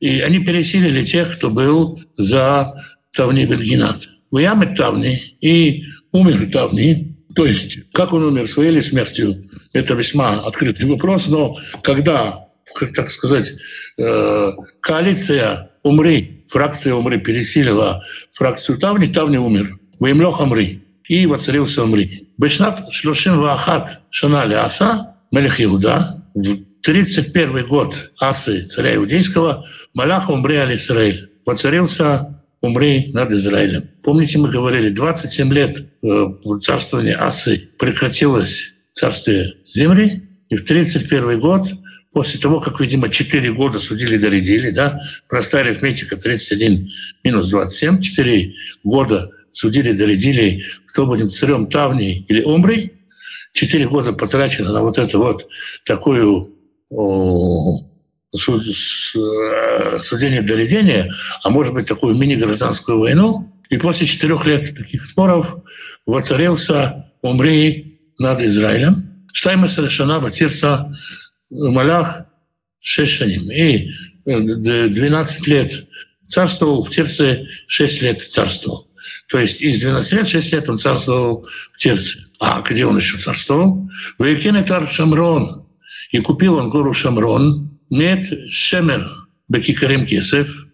И 0.00 0.20
они 0.20 0.40
пересилили 0.40 1.02
тех, 1.02 1.36
кто 1.36 1.50
был 1.50 2.02
за 2.16 2.84
Тавни 3.12 3.46
Бенгинат. 3.46 4.08
В 4.30 4.38
Яме 4.38 4.74
Тавни 4.74 5.36
и 5.40 5.84
умер 6.12 6.50
Тавни, 6.50 7.15
то 7.36 7.44
есть 7.44 7.90
как 7.92 8.14
он 8.14 8.24
умер, 8.24 8.48
своей 8.48 8.70
или 8.70 8.80
смертью, 8.80 9.50
это 9.74 9.94
весьма 9.94 10.40
открытый 10.40 10.88
вопрос, 10.88 11.28
но 11.28 11.58
когда, 11.82 12.48
как 12.74 12.94
так 12.94 13.10
сказать, 13.10 13.52
э, 13.98 14.52
коалиция 14.80 15.70
Умри, 15.82 16.44
фракция 16.48 16.94
Умри 16.94 17.18
пересилила 17.18 18.02
фракцию 18.32 18.78
Тавни, 18.78 19.06
Тавни 19.06 19.36
умер. 19.36 19.78
Воемлех 20.00 20.40
Умри. 20.40 20.82
И 21.08 21.26
воцарился 21.26 21.84
Умри. 21.84 22.26
Бешнат 22.38 22.90
Шлушин 22.90 23.38
Вахат 23.38 24.00
Шана 24.10 24.42
Аса, 24.64 25.14
Мелех 25.30 25.60
Иуда, 25.60 26.24
в 26.34 26.56
31 26.82 27.66
год 27.66 28.12
Асы, 28.18 28.64
царя 28.64 28.96
иудейского, 28.96 29.66
Малах 29.92 30.30
Умри 30.30 30.56
Аль-Исраиль, 30.56 31.30
воцарился 31.44 32.35
умри 32.60 33.10
над 33.12 33.32
Израилем. 33.32 33.88
Помните, 34.02 34.38
мы 34.38 34.50
говорили, 34.50 34.90
27 34.90 35.52
лет 35.52 35.86
э, 36.02 36.26
царствования 36.62 37.20
Асы 37.22 37.68
прекратилось 37.78 38.74
царствие 38.92 39.54
земли, 39.72 40.22
и 40.48 40.56
в 40.56 40.64
31 40.64 41.40
год, 41.40 41.62
после 42.12 42.40
того, 42.40 42.60
как, 42.60 42.80
видимо, 42.80 43.08
4 43.08 43.52
года 43.52 43.78
судили 43.78 44.16
доредили, 44.16 44.70
да, 44.70 45.00
простая 45.28 45.64
арифметика 45.64 46.16
31 46.16 46.88
минус 47.24 47.50
27, 47.50 48.00
4 48.00 48.54
года 48.84 49.30
судили 49.52 49.92
доредили, 49.92 50.62
кто 50.86 51.06
будет 51.06 51.32
царем 51.32 51.66
Тавни 51.66 52.24
или 52.28 52.42
Умри, 52.42 52.92
4 53.52 53.88
года 53.88 54.12
потрачено 54.12 54.72
на 54.72 54.82
вот 54.82 54.98
эту 54.98 55.18
вот 55.18 55.48
такую 55.84 56.54
судение 58.36 60.42
для 60.42 60.56
редения, 60.56 61.12
а 61.42 61.50
может 61.50 61.74
быть 61.74 61.86
такую 61.86 62.16
мини-гражданскую 62.16 62.98
войну. 62.98 63.52
И 63.68 63.78
после 63.78 64.06
четырех 64.06 64.46
лет 64.46 64.76
таких 64.76 65.06
споров 65.06 65.56
воцарился 66.06 67.10
Умри 67.22 68.00
над 68.18 68.40
Израилем. 68.40 69.26
Штайма 69.32 69.68
совершена 69.68 70.20
Батирса 70.20 70.94
Малях 71.50 72.26
Шешаним. 72.78 73.50
И 73.50 73.90
12 74.24 75.46
лет 75.48 75.86
царствовал, 76.28 76.84
в 76.84 76.90
Тирце 76.90 77.48
6 77.66 78.02
лет 78.02 78.20
царствовал. 78.20 78.88
То 79.28 79.38
есть 79.38 79.60
из 79.60 79.80
12 79.80 80.12
лет 80.12 80.28
6 80.28 80.52
лет 80.52 80.68
он 80.68 80.78
царствовал 80.78 81.44
в 81.72 81.78
Тирце. 81.78 82.18
А 82.38 82.60
где 82.60 82.86
он 82.86 82.96
еще 82.96 83.18
царствовал? 83.18 83.88
В 84.18 84.24
Екинетар 84.24 84.88
Шамрон. 84.88 85.66
И 86.12 86.20
купил 86.20 86.56
он 86.56 86.70
гору 86.70 86.92
Шамрон, 86.92 87.75
нет 87.90 88.50
Шемер 88.50 89.10
Бекикарим 89.48 90.04
Кесев 90.04 90.66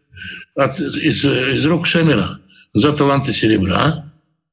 от, 0.54 0.80
из, 0.80 1.24
из 1.24 1.66
рук 1.66 1.86
Шемера 1.86 2.40
за 2.74 2.92
таланты 2.92 3.32
серебра. 3.32 4.12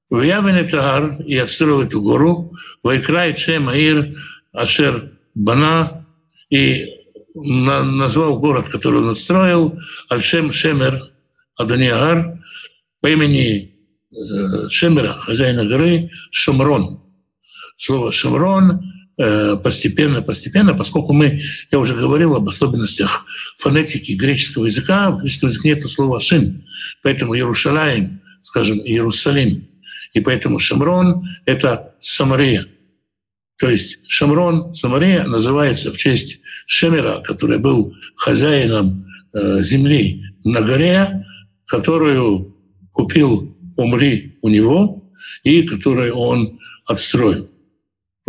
В 0.09 0.21
Явене 0.21 0.63
Тагар 0.63 1.21
и 1.21 1.37
отстроил 1.37 1.81
эту 1.81 2.01
гору. 2.01 2.51
Вайкрай 2.83 3.35
Шем 3.35 3.69
Аир 3.69 4.17
Ашер 4.51 5.11
Бана 5.35 6.05
и 6.49 6.87
на, 7.35 7.83
назвал 7.83 8.39
город, 8.39 8.67
который 8.69 9.01
он 9.01 9.09
отстроил, 9.09 9.77
Альшем 10.09 10.51
Шемер 10.51 11.11
Аданиагар 11.55 12.39
по 13.01 13.07
имени 13.07 13.75
э, 14.11 14.69
Шемера, 14.69 15.13
хозяина 15.13 15.65
горы, 15.65 16.09
Шамрон. 16.31 17.01
Слово 17.77 18.11
Шамрон 18.11 18.81
постепенно, 19.63 20.21
постепенно, 20.21 20.73
поскольку 20.73 21.11
мы, 21.11 21.41
я 21.71 21.79
уже 21.79 21.93
говорил 21.93 22.35
об 22.35 22.47
особенностях 22.47 23.25
фонетики 23.57 24.13
греческого 24.13 24.65
языка, 24.65 25.09
в 25.11 25.19
греческом 25.19 25.49
языке 25.49 25.69
нет 25.69 25.87
слова 25.87 26.19
«шин», 26.19 26.63
поэтому 27.03 27.35
Иерушалаем, 27.35 28.21
скажем, 28.41 28.79
Иерусалим, 28.79 29.67
и 30.13 30.21
поэтому 30.21 30.59
Шамрон— 30.59 31.27
это 31.45 31.95
Самария. 31.99 32.65
То 33.59 33.69
есть 33.69 33.99
Шамрон, 34.07 34.73
Самария, 34.73 35.25
называется 35.25 35.91
в 35.91 35.97
честь 35.97 36.39
Шемера, 36.65 37.21
который 37.21 37.59
был 37.59 37.93
хозяином 38.15 39.05
э, 39.33 39.61
земли 39.61 40.23
на 40.45 40.61
горе, 40.61 41.25
которую 41.65 42.55
купил 42.91 43.55
Умри 43.75 44.37
у 44.41 44.49
него 44.49 45.11
и 45.43 45.63
которую 45.63 46.15
он 46.15 46.59
отстроил. 46.85 47.49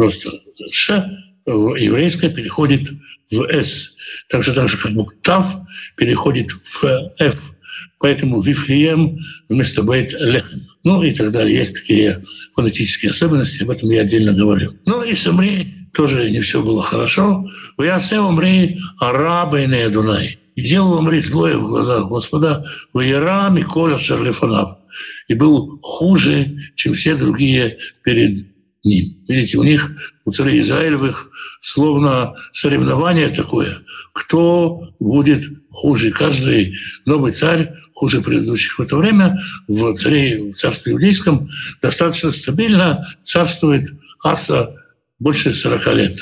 Просто 0.01 0.31
Ш 0.71 1.11
еврейское 1.45 2.31
переходит 2.31 2.89
в 3.31 3.43
С. 3.51 3.97
Так 4.31 4.43
же, 4.43 4.55
так 4.55 4.67
же 4.67 4.79
как 4.79 4.93
буква 4.93 5.15
Тав 5.23 5.57
переходит 5.95 6.53
в 6.53 7.13
Ф. 7.19 7.53
Поэтому 7.99 8.41
Вифлеем 8.41 9.19
вместо 9.51 9.83
Бейт 9.83 10.15
Лехем. 10.15 10.69
Ну 10.85 11.03
и 11.03 11.11
так 11.11 11.31
далее. 11.33 11.59
Есть 11.59 11.75
такие 11.75 12.23
фонетические 12.55 13.11
особенности, 13.11 13.63
об 13.63 13.69
этом 13.69 13.91
я 13.91 14.01
отдельно 14.01 14.33
говорил. 14.33 14.75
Ну 14.87 15.03
и 15.03 15.13
Самри 15.13 15.67
тоже 15.93 16.31
не 16.31 16.41
все 16.41 16.63
было 16.63 16.83
хорошо. 16.83 17.47
В 17.77 17.83
Ясе 17.83 18.21
умри 18.21 18.79
арабы 18.99 19.65
и 19.65 19.89
Дунай. 19.91 20.39
И 20.55 20.63
делал 20.63 20.95
умри 20.95 21.21
злое 21.21 21.59
в 21.59 21.69
глазах 21.69 22.09
Господа, 22.09 22.65
в 22.95 23.01
Яра 23.01 23.51
Миколя 23.51 23.99
Шарлифанав. 23.99 24.79
И 25.29 25.35
был 25.35 25.79
хуже, 25.83 26.47
чем 26.75 26.95
все 26.95 27.15
другие 27.17 27.77
перед 28.03 28.47
ним. 28.85 29.25
Видите, 29.29 29.59
у 29.59 29.63
них, 29.63 29.91
у 30.25 30.31
царей 30.31 30.61
Израилевых, 30.61 31.31
словно 31.61 32.35
соревнование 32.53 33.29
такое, 33.29 33.79
кто 34.13 34.95
будет 34.99 35.43
хуже. 35.71 36.11
Каждый 36.11 36.77
новый 37.05 37.33
царь 37.33 37.75
хуже 37.95 38.21
предыдущих. 38.21 38.79
В 38.79 38.83
это 38.83 38.97
время 38.97 39.41
в, 39.69 39.93
царе, 39.95 40.51
в 40.51 40.55
царстве 40.55 40.93
иудейском 40.93 41.51
достаточно 41.83 42.31
стабильно 42.31 43.07
царствует 43.23 43.93
Аса 44.23 44.75
больше 45.19 45.53
40 45.53 45.95
лет. 45.95 46.17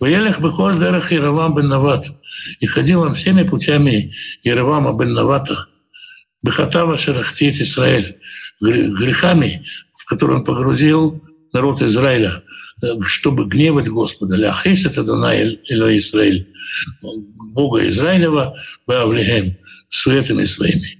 Воелях 0.00 0.40
Беколь 0.40 0.78
Дерах 0.78 1.12
Яровам 1.12 1.54
бен 1.54 1.68
Нават. 1.68 2.06
И 2.60 2.66
ходил 2.66 3.02
он 3.02 3.14
всеми 3.14 3.42
путями 3.42 4.14
Яровама 4.42 4.96
бен 4.96 5.12
Навата. 5.12 5.66
Бехатава 6.42 6.96
Шарахтит 6.96 7.60
Израиль. 7.60 8.18
Грехами, 8.60 9.66
в 9.94 10.06
которые 10.06 10.38
он 10.38 10.44
погрузил 10.44 11.22
народ 11.52 11.82
Израиля, 11.82 12.42
чтобы 13.06 13.46
гневать 13.46 13.88
Господа. 13.88 14.36
Ляхис 14.36 14.86
это 14.86 15.04
Данай 15.04 15.60
Эло 15.68 15.96
Израиль. 15.96 16.52
Бога 17.02 17.88
Израилева, 17.88 18.56
Баавлихем, 18.86 19.56
суетами 19.88 20.44
своими. 20.44 20.98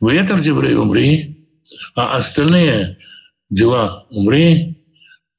В 0.00 0.08
этом 0.08 0.42
деврей 0.42 0.74
умри, 0.74 1.46
а 1.94 2.16
остальные 2.16 2.98
дела 3.50 4.06
умри, 4.10 4.76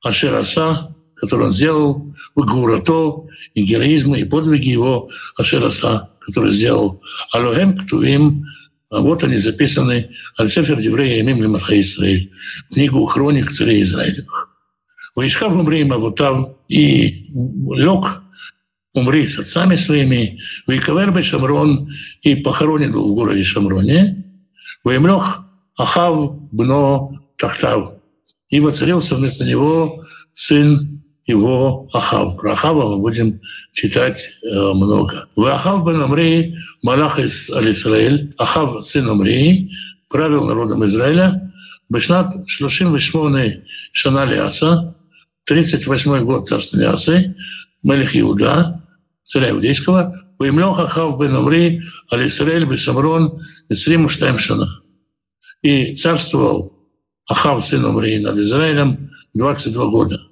Ашераса, 0.03 0.95
который 1.15 1.47
он 1.47 1.51
сделал, 1.51 2.15
Гурато, 2.35 3.27
и 3.53 3.63
героизмы, 3.63 4.19
и 4.19 4.25
подвиги 4.25 4.69
его 4.69 5.09
אשר 5.37 5.69
עשה, 5.69 6.09
который 6.19 6.51
сделал. 6.51 7.01
הלוא 7.31 7.61
הם 7.61 7.75
כתובים, 7.75 8.45
а 8.45 8.60
вот 8.99 9.23
они 9.23 9.37
записаны. 9.37 10.11
על 10.37 10.54
ספר 10.54 10.79
דברי 10.79 11.21
הימים 11.21 11.41
למלכי 11.41 11.79
ישראל, 11.79 12.31
книгу 12.71 13.05
хроник 13.05 13.49
царей 13.49 13.81
Израилевых. 13.81 14.49
וישכב 15.15 15.55
עמרי 15.55 15.83
עם 15.83 16.02
אבותיו 16.02 16.57
и 16.67 17.29
лег 17.75 18.21
Омри 18.93 19.25
с 19.25 19.39
отцами 19.39 19.75
своими, 19.75 20.39
ויקבר 20.67 21.23
בשומרון 21.23 21.89
и 22.21 22.35
похоронен 22.35 22.91
был 22.91 23.11
в 23.11 23.15
городе 23.15 23.43
Шамроне, 23.43 24.25
וימלך 24.83 25.45
אחאב 25.77 26.33
בנו 26.51 27.11
תחתיו, 27.37 27.93
и 28.49 28.59
воцарился 28.59 29.15
вместо 29.15 29.45
него 29.45 30.05
сын 30.33 31.00
его 31.31 31.89
Ахав. 31.93 32.37
Про 32.37 32.53
Ахава 32.53 32.95
мы 32.95 33.01
будем 33.01 33.41
читать 33.73 34.29
э, 34.43 34.73
много. 34.73 35.27
В 35.35 35.45
Ахав 35.45 35.85
бен 35.85 36.01
Амри, 36.01 36.55
Малах 36.81 37.19
из 37.19 37.49
Алисраэль, 37.49 38.33
Ахав 38.37 38.85
сын 38.85 39.09
Амри, 39.09 39.71
правил 40.09 40.45
народом 40.45 40.85
Израиля, 40.85 41.51
Бешнат 41.89 42.47
Шлушим 42.47 42.93
Вишмоны 42.93 43.63
Шана 43.91 44.25
Лиаса, 44.25 44.95
38 45.45 46.23
год 46.25 46.47
царства 46.47 46.77
Лиасы, 46.77 47.35
Мелих 47.83 48.15
Иуда, 48.15 48.83
царя 49.23 49.51
иудейского, 49.51 50.15
Ваимлех 50.37 50.79
Ахав 50.79 51.19
бен 51.19 51.35
Амри, 51.35 51.81
Алисраэль 52.09 52.65
Бесамрон, 52.65 53.41
Исрим 53.69 54.07
Штайм 54.09 54.37
Шана. 54.37 54.81
И 55.61 55.93
царствовал 55.95 56.73
Ахав 57.27 57.65
сын 57.65 57.85
Амри 57.85 58.19
над 58.19 58.37
Израилем 58.37 59.09
22 59.33 59.85
года. 59.87 60.30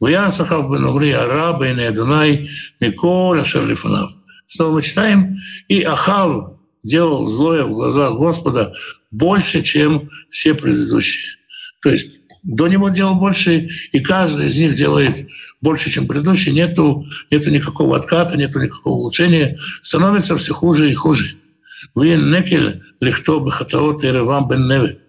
Ваяс 0.00 0.40
Ахав 0.40 0.70
бен 0.70 0.84
Амри 0.84 1.12
Араба 1.12 1.68
и 1.68 1.80
Адунай 1.82 2.50
Миколя 2.80 3.44
Шерлифанав. 3.44 4.10
Снова 4.46 4.72
мы 4.72 4.82
читаем, 4.82 5.38
и 5.68 5.82
Ахав 5.82 6.54
делал 6.82 7.26
злое 7.26 7.64
в 7.64 7.72
глазах 7.72 8.14
Господа 8.14 8.72
больше, 9.10 9.62
чем 9.62 10.10
все 10.30 10.54
предыдущие. 10.54 11.36
То 11.82 11.90
есть 11.90 12.20
до 12.42 12.68
него 12.68 12.88
делал 12.88 13.14
больше, 13.14 13.68
и 13.92 14.00
каждый 14.00 14.46
из 14.46 14.56
них 14.56 14.74
делает 14.74 15.28
больше, 15.60 15.90
чем 15.90 16.06
предыдущий. 16.06 16.52
Нету, 16.52 17.04
нету 17.30 17.50
никакого 17.50 17.96
отката, 17.96 18.36
нету 18.36 18.60
никакого 18.60 18.94
улучшения. 18.94 19.58
Становится 19.82 20.36
все 20.38 20.54
хуже 20.54 20.90
и 20.90 20.94
хуже. 20.94 21.36
Вы 21.94 22.16
некель 22.16 22.82
легто 23.00 23.40
бы 23.40 23.50
хатаот 23.50 24.04
и 24.04 24.06
ревам 24.06 24.48
бен 24.48 24.66
невет. 24.66 25.04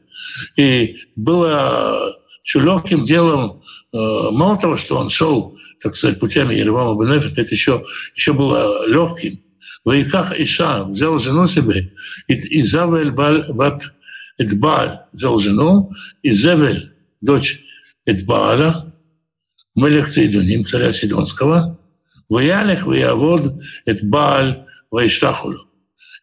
И 0.58 0.98
было 1.16 2.16
еще 2.44 2.60
легким 2.60 3.04
делом, 3.04 3.61
мало 3.92 4.58
того, 4.58 4.78
что 4.78 4.98
он 4.98 5.10
шел, 5.10 5.58
так 5.82 5.96
сказать, 5.96 6.20
путями 6.20 6.54
Еревама 6.56 7.02
Бенефит, 7.02 7.38
это 7.38 7.54
еще, 7.54 7.84
еще 8.16 8.34
было 8.34 8.88
легким. 8.88 9.42
Ваиках 9.84 10.32
Иша 10.40 10.84
взял 10.84 11.18
жену 11.20 11.48
себе, 11.48 11.94
и, 12.28 12.34
и 12.34 12.62
Завель 12.62 13.12
бат 13.12 13.94
Эдбаль 14.38 15.02
взял 15.12 15.38
жену, 15.40 15.92
и 16.22 16.32
Зевель, 16.32 16.94
дочь 17.22 17.62
Эдбааля, 18.06 18.94
Мелех 19.76 20.10
Цейдуним, 20.10 20.66
царя 20.66 20.92
Сидонского, 20.92 21.80
Ваялех 22.30 22.86
Ваявод 22.86 23.62
Эдбаль 23.86 24.66
Ваиштахулю. 24.90 25.62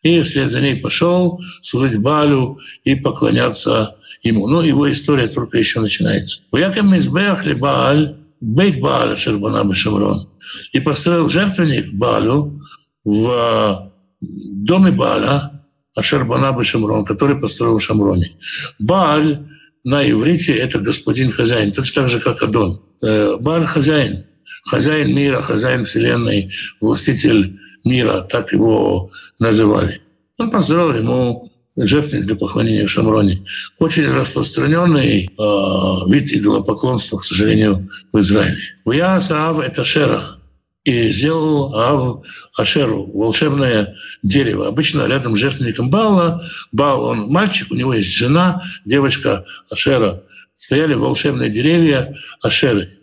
И 0.02 0.20
вслед 0.22 0.50
за 0.50 0.60
ней 0.60 0.76
пошел 0.76 1.40
служить 1.60 1.98
Балю 1.98 2.58
и 2.84 2.94
поклоняться 2.94 3.97
ему. 4.22 4.46
Ну, 4.46 4.62
его 4.62 4.90
история 4.90 5.28
только 5.28 5.58
еще 5.58 5.80
начинается. 5.80 6.42
Уякам 6.50 6.92
Мизбех 6.92 7.44
ли 7.44 7.54
Бааль, 7.54 8.16
Бейт 8.40 8.80
Бааля 8.80 9.16
Шербана 9.16 9.64
Бешамрон. 9.64 10.28
И 10.72 10.80
построил 10.80 11.28
жертвенник 11.28 11.92
Балю 11.92 12.60
в 13.04 13.92
доме 14.20 14.90
Бааля, 14.90 15.58
Ашербана 15.94 16.52
Бешамрон, 16.52 17.04
который 17.04 17.36
построил 17.36 17.78
в 17.78 17.82
Шамроне. 17.82 18.36
Бааль 18.78 19.46
на 19.84 20.08
иврите– 20.08 20.52
это 20.54 20.78
господин 20.78 21.30
хозяин, 21.30 21.72
точно 21.72 22.02
так 22.02 22.10
же, 22.10 22.20
как 22.20 22.42
Адон. 22.42 22.82
Э, 23.02 23.36
Бааль– 23.40 23.66
хозяин, 23.66 24.24
хозяин 24.64 25.14
мира, 25.14 25.42
хозяин 25.42 25.84
вселенной, 25.84 26.52
властитель 26.80 27.58
мира, 27.84 28.20
так 28.20 28.52
его 28.52 29.10
называли. 29.38 30.00
Он 30.38 30.50
построил 30.50 30.94
ему 30.94 31.50
жертвенник 31.86 32.26
для 32.26 32.36
поклонения 32.36 32.86
в 32.86 32.90
Шамроне. 32.90 33.44
Очень 33.78 34.10
распространенный 34.10 35.26
э, 35.26 36.10
вид 36.10 36.32
идолопоклонства, 36.32 37.18
к 37.18 37.24
сожалению, 37.24 37.88
в 38.12 38.18
Израиле. 38.18 38.58
Вяс 38.84 39.30
Ав– 39.30 39.58
это 39.60 39.84
Шера. 39.84 40.38
И 40.84 41.10
сделал 41.10 41.74
Ав 41.74 42.24
Ашеру, 42.56 43.10
волшебное 43.12 43.96
дерево. 44.22 44.68
Обычно 44.68 45.06
рядом 45.06 45.36
с 45.36 45.38
жертвенником 45.38 45.90
Бала, 45.90 46.42
Бал, 46.72 47.04
он 47.04 47.28
мальчик, 47.28 47.70
у 47.70 47.74
него 47.74 47.94
есть 47.94 48.08
жена, 48.08 48.62
девочка 48.84 49.44
Ашера. 49.70 50.22
Стояли 50.56 50.94
волшебные 50.94 51.50
деревья 51.50 52.16
Ашеры. 52.40 52.98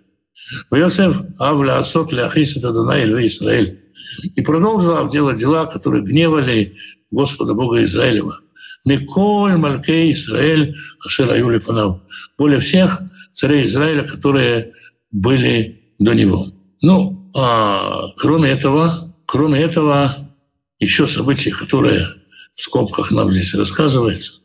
Йосеф 0.71 1.21
Авля 1.37 1.77
Асот 1.77 2.11
Ляхис 2.11 2.59
Тадана 2.59 3.01
Ильве 3.03 3.27
Израиль. 3.27 3.81
И 4.35 4.41
продолжил 4.41 5.07
делать 5.09 5.37
дела, 5.37 5.65
которые 5.65 6.03
гневали 6.03 6.75
Господа 7.11 7.53
Бога 7.53 7.81
Израилева. 7.83 8.39
Миколь 8.85 9.57
Малькей 9.57 10.13
Израиль 10.13 10.75
Ашер 11.03 11.31
Аюли 11.31 11.57
Панав. 11.57 12.01
Более 12.37 12.59
всех 12.59 13.01
царей 13.31 13.65
Израиля, 13.65 14.03
которые 14.03 14.73
были 15.11 15.93
до 15.99 16.13
него. 16.13 16.47
Ну, 16.81 17.31
а 17.35 18.09
кроме 18.17 18.49
этого, 18.51 19.15
кроме 19.25 19.61
этого, 19.61 20.29
еще 20.79 21.07
событие, 21.07 21.53
которое 21.53 22.07
в 22.53 22.61
скобках 22.61 23.11
нам 23.11 23.31
здесь 23.31 23.53
рассказывается, 23.55 24.41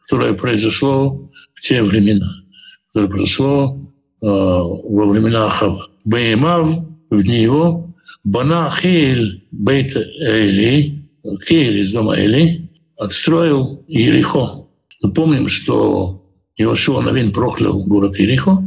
которое 0.00 0.32
произошло 0.32 1.30
в 1.54 1.60
те 1.60 1.82
времена, 1.82 2.32
которое 2.88 3.08
произошло 3.08 3.92
во 4.20 5.06
времена 5.06 5.46
Ахава. 5.46 5.86
Беймав 6.04 6.68
в 7.10 7.22
дни 7.22 7.42
его 7.42 7.94
Бана 8.24 8.70
Хейль 8.70 9.46
Бейт 9.50 9.94
Эли, 9.96 11.08
Хейль 11.46 11.78
из 11.78 11.92
дома 11.92 12.16
Эли, 12.16 12.65
отстроил 12.96 13.84
Ерихо. 13.88 14.68
Мы 15.02 15.12
помним, 15.12 15.48
что 15.48 16.24
Иошуа 16.56 17.02
Навин 17.02 17.32
проклял 17.32 17.84
город 17.84 18.18
Ерихо, 18.18 18.62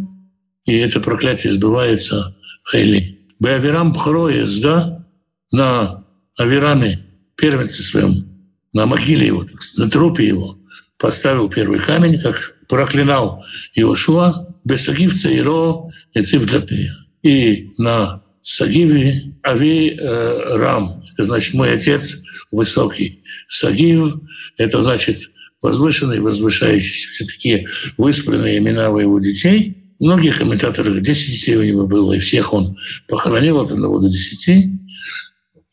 и 0.65 0.77
это 0.77 0.99
проклятие 0.99 1.53
сбывается 1.53 2.35
Хейли. 2.69 3.19
Беаверам 3.39 3.93
Пхароес, 3.93 4.59
да, 4.59 5.05
на 5.51 6.05
Авераме, 6.37 7.05
первенце 7.35 7.81
своем, 7.81 8.27
на 8.73 8.85
могиле 8.85 9.27
его, 9.27 9.45
на 9.77 9.89
трупе 9.89 10.27
его, 10.27 10.57
поставил 10.97 11.49
первый 11.49 11.79
камень, 11.79 12.19
как 12.19 12.57
проклинал 12.67 13.43
Иошуа, 13.75 14.47
Бесагив 14.63 15.19
Цейро 15.19 15.89
и 16.13 16.21
Цивдлатея. 16.21 16.95
И 17.23 17.71
на 17.77 18.23
Сагиве 18.41 19.35
Ави 19.43 19.97
э, 19.97 20.57
Рам, 20.57 20.98
значит 21.25 21.53
мой 21.53 21.73
отец 21.73 22.17
высокий. 22.51 23.23
Сагив– 23.47 24.15
это 24.57 24.81
значит 24.81 25.17
возвышенный, 25.61 26.19
возвышающийся. 26.19 27.09
Все 27.09 27.25
такие 27.25 27.67
выспленные 27.97 28.57
имена 28.57 28.85
его 28.85 29.19
детей. 29.19 29.77
Многие 29.99 30.31
комментаторы, 30.31 31.01
10 31.01 31.31
детей 31.31 31.55
у 31.57 31.63
него 31.63 31.85
было, 31.85 32.13
и 32.13 32.19
всех 32.19 32.53
он 32.53 32.77
похоронил 33.07 33.59
от 33.59 33.71
одного 33.71 33.99
до 33.99 34.07
десяти. 34.07 34.79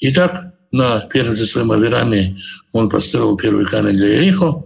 Итак, 0.01 0.55
на 0.73 1.01
первом 1.01 1.37
своем 1.37 1.71
Авираме 1.71 2.39
он 2.73 2.89
построил 2.89 3.37
первый 3.37 3.65
камень 3.65 3.97
для 3.97 4.15
Ерихо, 4.15 4.65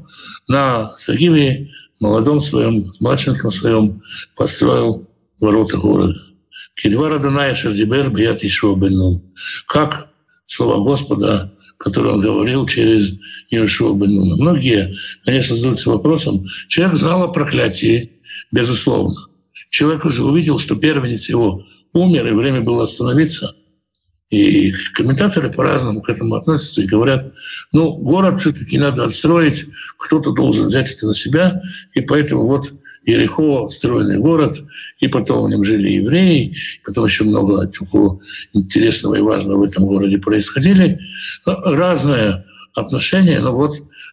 на 0.49 0.97
Сагиве, 0.97 1.71
молодом 2.01 2.41
своем, 2.41 2.91
младшеньком 3.01 3.51
своем, 3.51 4.03
построил 4.35 5.09
ворота 5.39 5.77
города. 5.77 6.19
Кедвара 6.75 7.19
Даная 7.19 7.55
Шардибер 7.55 8.11
Бият 8.11 8.43
Ишуа 8.43 8.75
Бен 8.75 9.23
Как 9.67 10.10
слова 10.51 10.83
Господа, 10.83 11.53
которые 11.79 12.15
он 12.15 12.21
говорил 12.21 12.67
через 12.67 13.13
Иешуа 13.51 13.95
Бен 13.95 14.17
Многие, 14.17 14.97
конечно, 15.25 15.55
задаются 15.55 15.91
вопросом. 15.91 16.45
Человек 16.69 16.97
знал 16.97 17.23
о 17.23 17.29
проклятии, 17.29 18.21
безусловно. 18.51 19.17
Человек 19.71 20.05
уже 20.05 20.25
увидел, 20.25 20.59
что 20.59 20.75
первенец 20.75 21.29
его 21.29 21.65
умер, 21.93 22.27
и 22.27 22.33
время 22.33 22.63
было 22.63 22.85
остановиться. 22.85 23.55
И 24.31 24.73
комментаторы 24.95 25.53
по-разному 25.53 26.03
к 26.03 26.09
этому 26.09 26.35
относятся 26.35 26.83
и 26.83 26.87
говорят, 26.87 27.33
ну, 27.73 27.93
город 27.97 28.41
все-таки 28.41 28.79
надо 28.79 29.05
отстроить, 29.05 29.67
кто-то 29.99 30.33
должен 30.33 30.67
взять 30.67 30.91
это 30.91 31.07
на 31.07 31.15
себя, 31.15 31.63
и 31.95 32.01
поэтому 32.01 32.47
вот 32.47 32.73
Ерехо, 33.05 33.69
стройный 33.69 34.19
город, 34.19 34.61
и 34.99 35.09
потом 35.09 35.47
в 35.47 35.51
нем 35.51 35.65
жили 35.65 35.89
евреи, 35.89 36.57
потом 36.85 37.07
еще 37.07 37.25
много 37.25 37.71
чего 37.71 38.21
интересного 38.53 39.15
и 39.17 39.21
важного 39.21 39.59
в 39.59 39.63
этом 39.63 39.87
городе 39.87 40.19
происходили. 40.19 41.01
Разное 41.45 42.45
отношение, 42.75 43.41
но 43.41 43.55
вот 43.55 43.73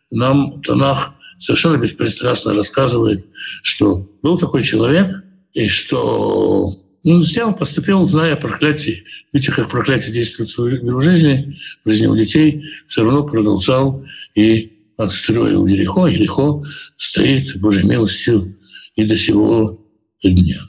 нам 0.09 0.61
Танах 0.61 1.13
совершенно 1.37 1.77
беспристрастно 1.77 2.53
рассказывает, 2.53 3.27
что 3.61 4.09
был 4.21 4.37
такой 4.37 4.63
человек, 4.63 5.23
и 5.53 5.67
что 5.67 6.71
ну, 7.03 7.21
сделал, 7.21 7.53
поступил, 7.53 8.07
зная 8.07 8.33
о 8.33 8.37
проклятии. 8.37 9.05
Видите, 9.31 9.51
как 9.51 9.69
проклятие 9.69 10.13
действует 10.13 10.49
в 10.49 10.67
его 10.67 11.01
жизни, 11.01 11.57
в 11.85 11.89
жизни 11.89 12.07
у 12.07 12.15
детей, 12.15 12.65
все 12.87 13.03
равно 13.03 13.23
продолжал 13.23 14.05
и 14.35 14.73
отстроил 14.97 15.65
Ерехо. 15.67 16.07
Ерехо 16.07 16.63
стоит, 16.97 17.59
Божьей 17.59 17.87
милостью, 17.87 18.56
и 18.97 19.05
до 19.05 19.15
сего 19.15 19.79
дня. 20.21 20.59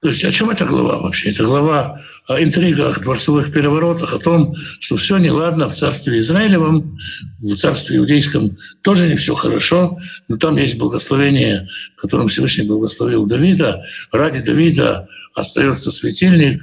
То 0.00 0.10
есть 0.10 0.22
о 0.22 0.30
чем 0.30 0.50
эта 0.50 0.66
глава 0.66 0.98
вообще? 0.98 1.30
Это 1.30 1.44
глава 1.44 1.98
о 2.26 2.42
интригах, 2.42 3.00
дворцовых 3.00 3.50
переворотах, 3.50 4.12
о 4.12 4.18
том, 4.18 4.54
что 4.78 4.96
все 4.96 5.16
неладно 5.16 5.66
в 5.66 5.74
царстве 5.74 6.18
Израилевом, 6.18 6.98
в 7.40 7.56
царстве 7.56 7.96
иудейском 7.96 8.58
тоже 8.82 9.08
не 9.08 9.16
все 9.16 9.34
хорошо, 9.34 9.98
но 10.28 10.36
там 10.36 10.56
есть 10.56 10.76
благословение, 10.76 11.68
которым 11.96 12.28
Всевышний 12.28 12.66
благословил 12.66 13.26
Давида. 13.26 13.82
Ради 14.12 14.44
Давида 14.44 15.08
остается 15.34 15.90
светильник. 15.90 16.62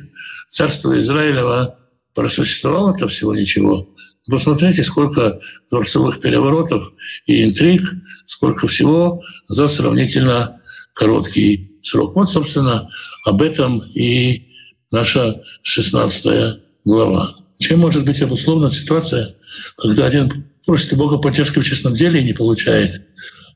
Царство 0.49 0.97
Израилева 0.99 1.79
просуществовало-то 2.13 3.07
всего 3.07 3.33
ничего. 3.33 3.89
Посмотрите, 4.27 4.83
сколько 4.83 5.39
дворцовых 5.71 6.19
переворотов 6.19 6.93
и 7.25 7.43
интриг, 7.43 7.81
сколько 8.27 8.67
всего 8.67 9.23
за 9.47 9.67
сравнительно 9.67 10.60
короткий 10.93 11.79
срок. 11.83 12.15
Вот, 12.15 12.29
собственно, 12.29 12.89
об 13.25 13.41
этом 13.41 13.79
и 13.93 14.47
наша 14.91 15.41
16 15.63 16.59
глава. 16.85 17.33
Чем 17.59 17.79
может 17.79 18.05
быть 18.05 18.21
обусловлена 18.21 18.69
ситуация, 18.69 19.35
когда 19.77 20.05
один 20.05 20.45
просит 20.65 20.95
Бога 20.97 21.17
поддержки 21.17 21.59
в 21.59 21.63
честном 21.63 21.93
деле 21.93 22.21
и 22.21 22.23
не 22.23 22.33
получает, 22.33 23.01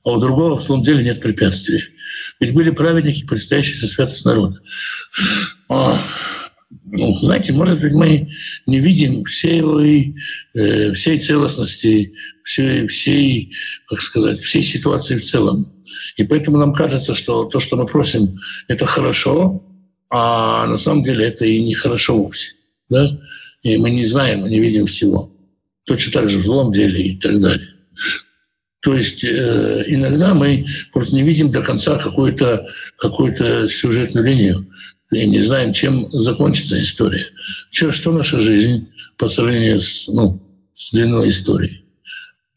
а 0.03 0.11
у 0.11 0.19
другого 0.19 0.57
в 0.57 0.65
том 0.65 0.83
деле 0.83 1.03
нет 1.03 1.21
препятствий. 1.21 1.81
Ведь 2.39 2.53
были 2.53 2.69
праведники, 2.69 3.25
предстоящие 3.25 3.77
со 3.77 3.87
святость 3.87 4.25
народа. 4.25 4.59
А, 5.69 5.97
ну, 6.83 7.13
знаете, 7.19 7.53
может 7.53 7.81
быть, 7.81 7.93
мы 7.93 8.29
не 8.65 8.79
видим 8.79 9.23
всей, 9.25 10.15
э, 10.53 10.93
всей 10.93 11.17
целостности, 11.17 12.13
всей, 12.43 12.87
всей, 12.87 13.53
как 13.87 14.01
сказать, 14.01 14.39
всей 14.39 14.61
ситуации 14.61 15.17
в 15.17 15.25
целом. 15.25 15.73
И 16.17 16.23
поэтому 16.23 16.57
нам 16.57 16.73
кажется, 16.73 17.13
что 17.13 17.45
то, 17.45 17.59
что 17.59 17.77
мы 17.77 17.85
просим, 17.85 18.39
это 18.67 18.85
хорошо, 18.85 19.63
а 20.09 20.67
на 20.67 20.77
самом 20.77 21.03
деле 21.03 21.25
это 21.25 21.45
и 21.45 21.61
не 21.61 21.73
хорошо 21.73 22.17
вовсе. 22.17 22.51
Да? 22.89 23.19
И 23.63 23.77
мы 23.77 23.89
не 23.89 24.05
знаем, 24.05 24.45
не 24.47 24.59
видим 24.59 24.85
всего. 24.85 25.31
Точно 25.85 26.11
так 26.11 26.29
же 26.29 26.39
в 26.39 26.45
злом 26.45 26.71
деле 26.71 27.01
и 27.01 27.17
так 27.17 27.39
далее. 27.39 27.67
То 28.81 28.93
есть 28.93 29.23
э, 29.23 29.83
иногда 29.87 30.35
мы 30.35 30.67
просто 30.93 31.15
не 31.15 31.23
видим 31.23 31.49
до 31.49 31.61
конца 31.61 31.97
какую-то 31.97 32.67
какую 32.97 33.67
сюжетную 33.67 34.25
линию 34.27 34.67
и 35.11 35.27
не 35.27 35.39
знаем, 35.39 35.73
чем 35.73 36.09
закончится 36.11 36.79
история. 36.79 37.25
Что, 37.71 37.91
что 37.91 38.11
наша 38.11 38.39
жизнь 38.39 38.89
по 39.17 39.27
сравнению 39.27 39.79
с, 39.79 40.07
ну, 40.07 40.41
с 40.73 40.91
длиной 40.91 41.29
истории. 41.29 41.83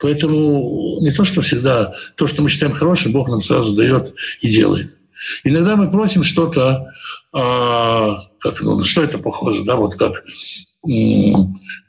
Поэтому 0.01 1.01
не 1.01 1.11
то, 1.11 1.25
что 1.25 1.41
всегда 1.41 1.93
то, 2.17 2.27
что 2.27 2.43
мы 2.43 2.49
считаем 2.49 2.73
хорошим, 2.73 3.13
Бог 3.13 3.29
нам 3.29 3.43
сразу 3.43 3.75
дает 3.75 4.15
и 4.41 4.49
делает. 4.49 4.99
Иногда 5.45 5.77
мы 5.77 5.91
просим 5.91 6.23
что-то, 6.23 6.91
а, 7.33 8.29
как, 8.39 8.61
ну, 8.63 8.83
что 8.85 9.03
это 9.03 9.19
похоже, 9.19 9.65
да, 9.65 9.77
вот 9.77 9.97
как 9.97 10.25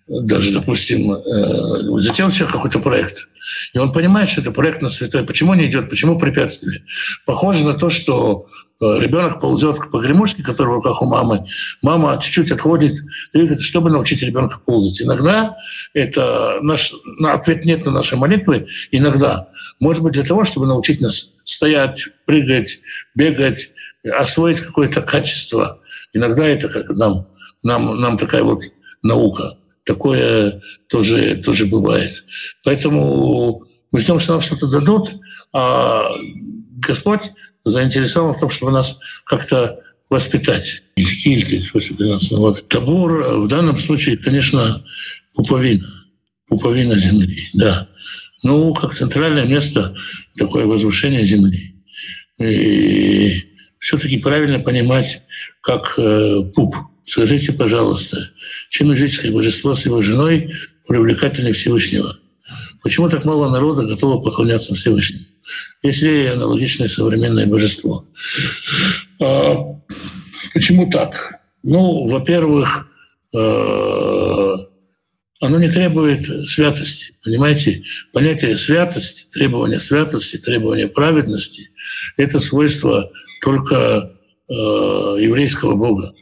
даже, 0.08 0.52
допустим, 0.52 1.14
э, 1.14 2.02
затеял 2.02 2.32
человек 2.32 2.54
какой-то 2.54 2.80
проект, 2.80 3.28
и 3.74 3.78
он 3.78 3.92
понимает, 3.92 4.30
что 4.30 4.42
это 4.42 4.52
проект 4.52 4.82
на 4.82 4.90
святой. 4.90 5.24
Почему 5.24 5.54
не 5.54 5.66
идет? 5.68 5.90
Почему 5.90 6.18
препятствие? 6.18 6.84
Похоже 7.26 7.64
на 7.64 7.74
то, 7.74 7.90
что 7.90 8.48
э, 8.82 8.98
ребенок 9.00 9.40
ползет 9.40 9.78
к 9.78 9.92
погремушке, 9.92 10.44
которая 10.44 10.74
в 10.74 10.76
руках 10.78 11.02
у 11.02 11.06
мамы. 11.06 11.48
Мама 11.82 12.20
чуть-чуть 12.22 12.52
отходит, 12.52 12.94
двигается, 13.34 13.64
чтобы 13.64 13.90
научить 13.90 14.22
ребенка 14.24 14.60
ползать. 14.66 15.02
Иногда 15.02 15.58
это 15.94 16.60
наш 16.62 16.92
ответ 17.24 17.66
нет 17.66 17.86
на 17.86 17.92
наши 17.92 18.16
молитвы. 18.16 18.68
Иногда, 18.92 19.50
может 19.80 20.04
быть, 20.04 20.14
для 20.14 20.24
того, 20.24 20.44
чтобы 20.44 20.66
научить 20.66 21.02
нас 21.02 21.34
стоять, 21.44 22.08
прыгать, 22.26 22.80
бегать, 23.16 23.70
освоить 24.04 24.60
какое-то 24.60 25.02
качество. 25.02 25.80
Иногда 26.14 26.46
это 26.46 26.70
как 26.70 26.90
нам, 26.90 27.28
нам, 27.62 28.00
нам 28.00 28.18
такая 28.18 28.44
вот 28.44 28.64
наука. 29.02 29.58
Такое 29.86 30.62
тоже, 30.88 31.38
тоже 31.38 31.66
бывает. 31.66 32.24
Поэтому 32.64 33.64
мы 33.92 34.00
ждем, 34.00 34.20
что 34.20 34.34
нам 34.34 34.42
что-то 34.42 34.68
дадут, 34.68 35.12
а 35.52 36.12
Господь 36.78 37.32
заинтересован 37.66 38.34
в 38.34 38.40
том, 38.40 38.50
чтобы 38.50 38.72
нас 38.72 39.00
как-то 39.26 39.80
воспитать. 40.10 40.84
Табур 42.68 43.40
в 43.40 43.48
данном 43.48 43.78
случае, 43.78 44.18
конечно, 44.18 44.84
пуповина. 45.34 46.06
Пуповина 46.48 46.96
земли, 46.98 47.48
да. 47.54 47.88
Ну, 48.44 48.74
как 48.74 48.94
центральное 48.94 49.46
место, 49.46 49.96
такое 50.38 50.66
возвышение 50.66 51.24
земли. 51.24 51.76
И 52.40 53.44
все-таки 53.80 54.20
правильно 54.20 54.60
понимать, 54.60 55.24
как 55.62 55.96
э, 55.98 56.44
пуп– 56.54 56.76
Скажите, 57.10 57.52
пожалуйста, 57.54 58.30
чем 58.70 58.92
языческое 58.92 59.32
божество 59.32 59.74
с 59.74 59.84
его 59.84 60.00
женой 60.00 60.54
привлекательнее 60.88 61.54
Всевышнего? 61.54 62.16
Почему 62.84 63.10
так 63.10 63.26
мало 63.26 63.50
народа 63.50 63.82
готово 63.82 64.22
поклоняться 64.22 64.76
Всевышнему? 64.76 65.26
Есть 65.82 66.04
ли 66.04 66.28
аналогичное 66.28 66.88
современное 66.88 67.48
божество? 67.48 68.08
А, 69.20 69.56
почему 70.54 70.88
так? 70.92 71.40
Ну, 71.64 72.06
во-первых, 72.06 72.88
э, 73.34 74.54
оно 75.40 75.58
не 75.58 75.68
требует 75.68 76.48
святости. 76.48 77.16
Понимаете, 77.24 77.84
понятие 78.14 78.56
святости, 78.56 79.26
требование 79.34 79.80
святости, 79.80 80.38
требование 80.38 80.88
праведности– 80.88 81.72
это 82.18 82.40
свойство 82.40 83.12
только 83.42 84.12
э, 84.48 84.54
еврейского 84.54 85.74
бога. 85.74 86.14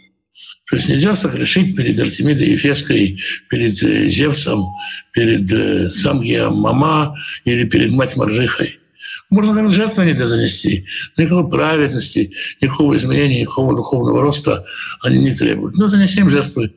То 0.69 0.75
есть 0.75 0.89
нельзя 0.89 1.15
согрешить 1.15 1.75
перед 1.75 1.99
Артемидой 1.99 2.49
Ефеской, 2.49 3.19
перед 3.49 3.81
э, 3.83 4.07
Зевсом, 4.07 4.65
перед 5.13 5.51
э, 5.51 5.89
Самгием 5.89 6.55
Мама 6.55 7.15
или 7.45 7.63
перед 7.63 7.91
мать 7.91 8.15
Маржихой. 8.15 8.79
Можно 9.29 9.55
как 9.55 9.71
жертву 9.71 10.03
не 10.03 10.13
занести. 10.13 10.85
Никакой 11.17 11.49
праведности, 11.49 12.33
никакого 12.61 12.95
изменения, 12.95 13.41
никакого 13.41 13.75
духовного 13.75 14.21
роста 14.21 14.65
они 15.01 15.19
не 15.19 15.33
требуют. 15.33 15.77
Но 15.77 15.87
занесем 15.87 16.29
жертвы. 16.29 16.73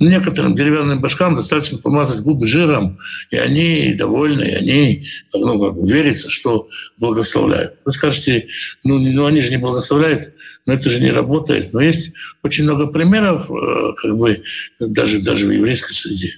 Некоторым 0.00 0.56
деревянным 0.56 1.00
башкам 1.00 1.36
достаточно 1.36 1.78
помазать 1.78 2.20
губы 2.20 2.48
жиром, 2.48 2.98
и 3.30 3.36
они 3.36 3.94
довольны, 3.96 4.42
и 4.42 4.54
они 4.54 5.06
ну, 5.32 5.84
верится, 5.84 6.30
что 6.30 6.68
благословляют. 6.98 7.74
Вы 7.84 7.92
скажете, 7.92 8.48
ну, 8.82 8.98
ну 8.98 9.26
они 9.26 9.40
же 9.40 9.50
не 9.50 9.56
благословляют, 9.58 10.32
но 10.66 10.72
это 10.72 10.88
же 10.88 11.00
не 11.00 11.10
работает. 11.10 11.72
Но 11.72 11.80
есть 11.80 12.12
очень 12.42 12.64
много 12.64 12.86
примеров, 12.86 13.50
э, 13.50 13.92
как 14.00 14.16
бы 14.16 14.42
даже, 14.78 15.20
даже 15.20 15.46
в 15.46 15.50
еврейской 15.50 15.92
среде. 15.92 16.32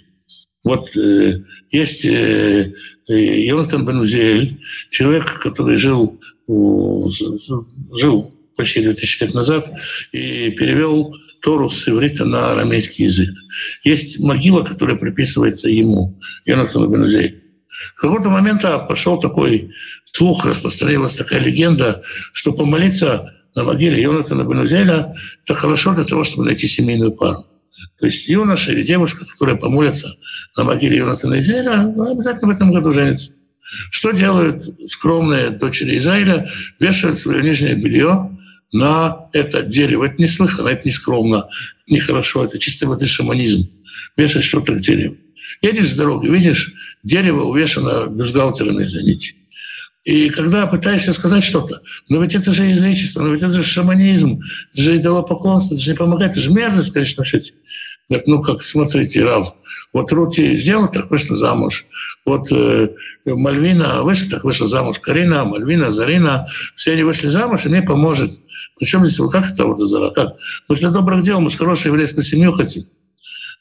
Вот 0.64 0.96
э, 0.96 1.42
есть 1.70 2.04
э, 2.04 2.72
Йонатан 3.08 3.86
Бенузель, 3.86 4.60
человек, 4.90 5.40
который 5.40 5.76
жил, 5.76 6.20
жил 6.48 8.34
почти 8.56 8.82
2000 8.82 9.22
лет 9.22 9.34
назад 9.34 9.70
и 10.12 10.50
перевел 10.50 11.14
Тору 11.42 11.68
с 11.68 11.88
иврита 11.88 12.24
на 12.24 12.52
арамейский 12.52 13.04
язык. 13.04 13.30
Есть 13.84 14.18
могила, 14.18 14.62
которая 14.62 14.96
приписывается 14.96 15.68
ему, 15.68 16.18
Йонатану 16.44 16.88
Бенузель. 16.88 17.42
В 17.94 18.00
какой-то 18.00 18.30
момент 18.30 18.62
пошел 18.88 19.20
такой 19.20 19.70
слух, 20.04 20.46
распространилась 20.46 21.14
такая 21.14 21.40
легенда, 21.40 22.02
что 22.32 22.52
помолиться 22.52 23.35
на 23.56 23.64
могиле 23.64 24.00
Йонатана 24.00 24.44
Бенузеля– 24.44 25.14
это 25.44 25.54
хорошо 25.54 25.94
для 25.94 26.04
того, 26.04 26.22
чтобы 26.22 26.44
найти 26.44 26.66
семейную 26.66 27.10
пару. 27.10 27.46
То 27.98 28.06
есть 28.06 28.28
юноша 28.28 28.72
или 28.72 28.82
девушка, 28.82 29.24
которая 29.24 29.56
помолится 29.56 30.14
на 30.56 30.64
могиле 30.64 30.98
Йонатана 30.98 31.40
Израиля, 31.40 31.92
обязательно 32.10 32.52
в 32.52 32.54
этом 32.54 32.72
году 32.72 32.92
женится. 32.92 33.32
Что 33.90 34.12
делают 34.12 34.64
скромные 34.88 35.50
дочери 35.50 35.98
Израиля? 35.98 36.48
Вешают 36.78 37.18
свое 37.18 37.42
нижнее 37.42 37.74
белье 37.74 38.38
на 38.72 39.28
это 39.32 39.62
дерево. 39.62 40.04
Это 40.04 40.16
не 40.18 40.28
слыхано, 40.28 40.68
это 40.68 40.82
не 40.84 40.92
скромно, 40.92 41.48
нехорошо, 41.88 42.44
это 42.44 42.58
чисто 42.58 42.86
вот 42.86 43.04
шаманизм. 43.06 43.68
Вешать 44.16 44.44
что-то 44.44 44.74
к 44.74 44.80
дереву. 44.80 45.16
Едешь 45.62 45.90
с 45.90 45.96
дороги, 45.96 46.28
видишь, 46.28 46.74
дерево 47.02 47.44
увешано 47.44 48.06
бюстгальтерами, 48.06 48.84
извините. 48.84 49.34
И 50.06 50.28
когда 50.28 50.68
пытаешься 50.68 51.12
сказать 51.12 51.42
что-то, 51.42 51.82
но 52.08 52.22
ведь 52.22 52.36
это 52.36 52.52
же 52.52 52.64
язычество, 52.64 53.22
но 53.22 53.30
ведь 53.30 53.42
это 53.42 53.54
же 53.54 53.64
шаманизм, 53.64 54.40
это 54.72 54.80
же 54.80 54.96
идолопоклонство, 54.98 55.74
это 55.74 55.82
же 55.82 55.90
не 55.90 55.96
помогает, 55.96 56.30
это 56.30 56.40
же 56.40 56.52
мерзость 56.52 56.90
в 56.90 56.92
конечном 56.92 57.24
счете. 57.24 57.54
Говорит, 58.08 58.28
ну 58.28 58.40
как, 58.40 58.62
смотрите, 58.62 59.24
Рав, 59.24 59.56
вот 59.92 60.12
Рути 60.12 60.56
сделала, 60.56 60.86
так 60.86 61.10
вышла 61.10 61.34
замуж. 61.34 61.86
Вот 62.24 62.52
э, 62.52 62.90
Мальвина 63.24 64.04
вышла, 64.04 64.30
так 64.30 64.44
вышла 64.44 64.68
замуж. 64.68 65.00
Карина, 65.00 65.44
Мальвина, 65.44 65.90
Зарина, 65.90 66.46
все 66.76 66.92
они 66.92 67.02
вышли 67.02 67.26
замуж, 67.26 67.66
и 67.66 67.68
мне 67.68 67.82
поможет. 67.82 68.30
Причем 68.78 69.04
здесь, 69.04 69.18
вот 69.18 69.32
как 69.32 69.50
это 69.50 69.64
вот 69.64 69.78
Зара, 69.78 70.10
как? 70.10 70.36
Мы 70.68 70.76
для 70.76 70.90
добрых 70.90 71.24
дел, 71.24 71.40
мы 71.40 71.50
же 71.50 71.56
хорошую 71.56 71.92
еврейскую 71.92 72.22
семью 72.22 72.52
хотим. 72.52 72.84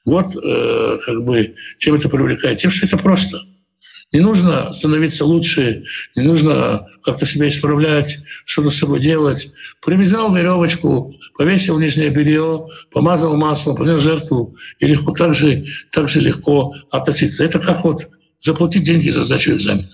Вот 0.05 0.27
э, 0.35 0.99
как 1.03 1.23
бы 1.23 1.55
чем 1.79 1.95
это 1.95 2.07
привлекает? 2.07 2.59
Тем, 2.59 2.69
что 2.69 2.85
это 2.85 2.97
просто– 2.99 3.39
не 4.11 4.19
нужно 4.19 4.71
становиться 4.71 5.25
лучше, 5.25 5.83
не 6.15 6.23
нужно 6.23 6.87
как-то 7.03 7.25
себя 7.25 7.47
исправлять, 7.49 8.19
что-то 8.45 8.69
с 8.69 8.77
собой 8.77 8.99
делать. 8.99 9.51
Привязал 9.83 10.33
веревочку, 10.33 11.13
повесил 11.37 11.79
нижнее 11.79 12.09
белье, 12.09 12.67
помазал 12.91 13.35
маслом, 13.35 13.75
принес 13.75 14.01
жертву, 14.01 14.55
и 14.79 14.87
легко 14.87 15.11
так 15.11 15.35
же, 15.35 15.65
так 15.91 16.07
же 16.07 16.21
легко 16.21 16.75
относиться. 16.91 17.43
Это 17.43 17.59
как 17.59 17.83
вот 17.83 18.07
заплатить 18.39 18.83
деньги 18.83 19.09
за 19.09 19.23
сдачу 19.23 19.51
экзамена. 19.51 19.89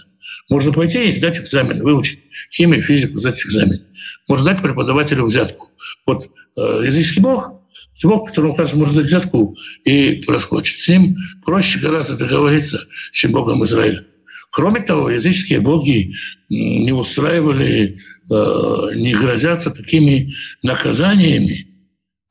Можно 0.49 0.73
пойти 0.73 1.09
и 1.09 1.15
сдать 1.15 1.39
экзамен, 1.39 1.81
выучить 1.81 2.19
химию, 2.51 2.83
физику, 2.83 3.19
сдать 3.19 3.39
экзамен. 3.45 3.85
Можно 4.27 4.47
дать 4.47 4.61
преподавателю 4.61 5.25
взятку. 5.25 5.69
Вот 6.05 6.29
э, 6.57 6.81
языческий 6.85 7.21
бог 7.21 7.60
Кажется, 8.01 8.77
можно 8.77 9.01
дать 9.01 9.05
взятку 9.05 9.55
и 9.85 10.21
проскочить. 10.25 10.79
С 10.79 10.87
ним 10.87 11.15
проще 11.45 11.79
гораздо 11.79 12.17
договориться, 12.17 12.87
чем 13.11 13.31
Богом 13.31 13.63
Израиля. 13.65 14.05
Кроме 14.51 14.81
того, 14.81 15.09
языческие 15.09 15.61
боги 15.61 16.13
не 16.49 16.91
устраивали, 16.91 17.99
э, 18.29 18.89
не 18.95 19.13
грозятся 19.13 19.71
такими 19.71 20.33
наказаниями. 20.61 21.67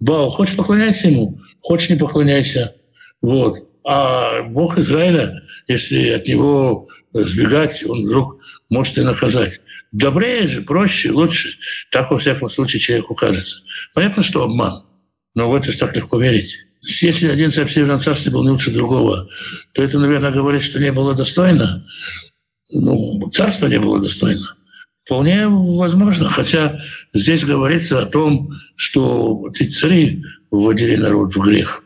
Бау, 0.00 0.31
хочешь 0.31 0.57
поклоняйся 0.57 1.09
ему, 1.09 1.38
хочешь 1.61 1.88
не 1.88 1.96
поклоняйся. 1.96 2.74
Вот. 3.22 3.55
А 3.85 4.42
Бог 4.42 4.79
Израиля, 4.79 5.42
если 5.66 6.11
от 6.11 6.29
него 6.29 6.87
сбегать, 7.12 7.85
он 7.85 8.05
вдруг 8.05 8.38
может 8.68 8.98
и 8.98 9.03
наказать. 9.03 9.61
Добрее 9.92 10.46
же, 10.46 10.62
проще, 10.62 11.11
лучше. 11.11 11.59
Так, 11.90 12.11
во 12.11 12.18
всяком 12.18 12.48
случае, 12.48 12.81
человеку 12.81 13.14
кажется. 13.14 13.62
Понятно, 13.94 14.22
что 14.22 14.44
обман, 14.44 14.85
но 15.40 15.50
в 15.50 15.55
это 15.55 15.76
так 15.79 15.96
легко 15.96 16.20
верить. 16.20 16.66
Если 16.83 17.26
один 17.26 17.50
царь 17.50 17.64
в 17.64 17.72
Северном 17.72 17.98
царстве 17.98 18.31
был 18.31 18.42
не 18.44 18.50
лучше 18.50 18.70
другого, 18.70 19.26
то 19.72 19.83
это, 19.83 19.98
наверное, 19.98 20.31
говорит, 20.31 20.62
что 20.62 20.79
не 20.79 20.92
было 20.92 21.14
достойно. 21.14 21.87
Ну, 22.70 23.26
царство 23.33 23.66
не 23.66 23.81
было 23.81 23.98
достойно. 23.98 24.55
Вполне 25.03 25.48
возможно. 25.48 26.29
Хотя 26.29 26.79
здесь 27.14 27.46
говорится 27.46 28.03
о 28.03 28.07
том, 28.07 28.50
что 28.76 29.48
эти 29.48 29.66
цари 29.66 30.22
вводили 30.50 30.96
народ 30.96 31.35
в 31.35 31.40
грех. 31.40 31.85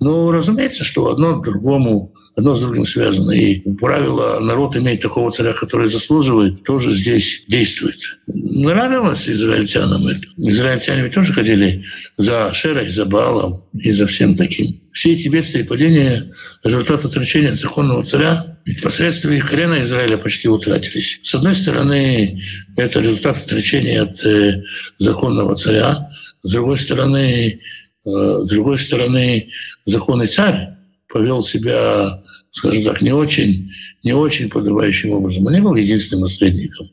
Но 0.00 0.32
разумеется, 0.32 0.82
что 0.82 1.10
одно 1.10 1.40
другому 1.40 2.13
одно 2.36 2.54
с 2.54 2.60
другим 2.60 2.84
связано. 2.84 3.30
И 3.32 3.60
правило 3.76 4.40
народ 4.40 4.76
иметь 4.76 5.02
такого 5.02 5.30
царя, 5.30 5.52
который 5.52 5.88
заслуживает, 5.88 6.62
тоже 6.64 6.90
здесь 6.90 7.44
действует. 7.48 7.98
Нравилось 8.26 9.28
израильтянам 9.28 10.06
это. 10.06 10.20
Израильтяне 10.36 11.02
ведь 11.02 11.14
тоже 11.14 11.32
ходили 11.32 11.84
за 12.16 12.52
Шерой, 12.52 12.88
за 12.88 13.04
Баалом 13.04 13.64
и 13.72 13.90
за 13.90 14.06
всем 14.06 14.36
таким. 14.36 14.80
Все 14.92 15.12
эти 15.12 15.28
бедствия 15.28 15.62
и 15.62 15.64
падения— 15.64 16.32
результат 16.64 17.04
отречения 17.04 17.54
законного 17.54 18.02
царя. 18.02 18.58
Ведь 18.64 18.82
последствия 18.82 19.40
колена 19.40 19.82
Израиля 19.82 20.16
почти 20.16 20.48
утратились. 20.48 21.20
С 21.22 21.34
одной 21.34 21.54
стороны, 21.54 22.40
это 22.76 23.00
результат 23.00 23.36
отречения 23.36 24.02
от 24.02 24.24
э, 24.24 24.62
законного 24.98 25.54
царя. 25.54 26.10
С 26.42 26.52
другой 26.52 26.78
стороны, 26.78 27.60
э, 28.06 28.40
с 28.44 28.48
другой 28.48 28.78
стороны, 28.78 29.50
законный 29.84 30.26
царь 30.26 30.70
повел 31.08 31.42
себя 31.42 32.23
скажем 32.54 32.84
так, 32.84 33.02
не 33.02 33.10
очень, 33.12 33.72
не 34.04 34.12
очень 34.12 34.48
подобающим 34.48 35.10
образом. 35.10 35.46
Он 35.46 35.52
не 35.52 35.60
был 35.60 35.74
единственным 35.74 36.22
наследником. 36.22 36.86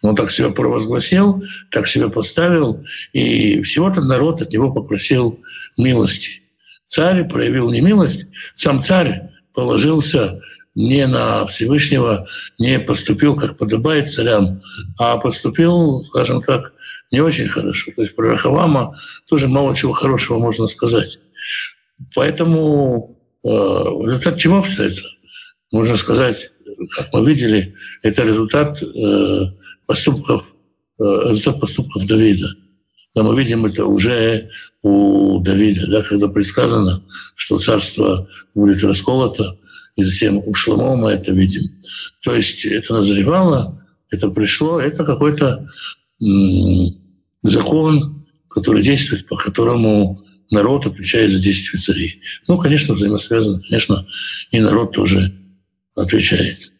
Но 0.00 0.10
он 0.10 0.16
так 0.16 0.30
себя 0.30 0.50
провозгласил, 0.50 1.42
так 1.72 1.88
себя 1.88 2.08
поставил, 2.08 2.84
и 3.12 3.60
всего-то 3.62 4.00
народ 4.00 4.40
от 4.40 4.52
него 4.52 4.72
попросил 4.72 5.40
милости. 5.76 6.42
Царь 6.86 7.28
проявил 7.28 7.70
не 7.70 7.80
милость, 7.80 8.28
сам 8.54 8.80
царь 8.80 9.22
положился 9.52 10.40
не 10.76 11.04
на 11.08 11.44
Всевышнего, 11.46 12.28
не 12.60 12.78
поступил, 12.78 13.34
как 13.34 13.58
подобает 13.58 14.08
царям, 14.08 14.62
а 14.98 15.16
поступил, 15.16 16.04
скажем 16.04 16.42
так, 16.42 16.74
не 17.10 17.20
очень 17.20 17.48
хорошо. 17.48 17.90
То 17.96 18.02
есть 18.02 18.14
про 18.14 18.30
Рахавама 18.30 18.96
тоже 19.28 19.48
мало 19.48 19.74
чего 19.74 19.92
хорошего 19.92 20.38
можно 20.38 20.68
сказать. 20.68 21.18
Поэтому 22.14 23.17
результат 23.44 24.38
чего 24.38 24.64
это? 24.78 25.02
Можно 25.70 25.96
сказать, 25.96 26.50
как 26.96 27.12
мы 27.12 27.24
видели, 27.24 27.74
это 28.02 28.22
результат 28.22 28.82
э, 28.82 29.40
поступков, 29.86 30.44
э, 30.98 31.02
результат 31.28 31.60
поступков 31.60 32.06
Давида. 32.06 32.48
Но 33.14 33.22
мы 33.24 33.36
видим 33.36 33.66
это 33.66 33.84
уже 33.84 34.50
у 34.82 35.40
Давида, 35.40 35.86
да, 35.88 36.02
когда 36.02 36.28
предсказано, 36.28 37.02
что 37.34 37.58
царство 37.58 38.28
будет 38.54 38.82
расколото, 38.82 39.58
и 39.96 40.02
затем 40.02 40.38
у 40.38 40.54
Шломо 40.54 40.96
мы 40.96 41.10
это 41.10 41.32
видим. 41.32 41.80
То 42.22 42.34
есть 42.34 42.64
это 42.64 42.94
назревало, 42.94 43.84
это 44.10 44.28
пришло, 44.28 44.80
это 44.80 45.04
какой-то 45.04 45.68
закон, 47.42 48.26
который 48.48 48.82
действует, 48.82 49.26
по 49.26 49.36
которому 49.36 50.24
народ 50.50 50.86
отвечает 50.86 51.30
за 51.30 51.40
действия 51.40 51.78
царей. 51.78 52.20
Ну, 52.46 52.58
конечно, 52.58 52.94
взаимосвязано, 52.94 53.60
конечно, 53.60 54.06
и 54.50 54.60
народ 54.60 54.92
тоже 54.92 55.34
отвечает. 55.94 56.72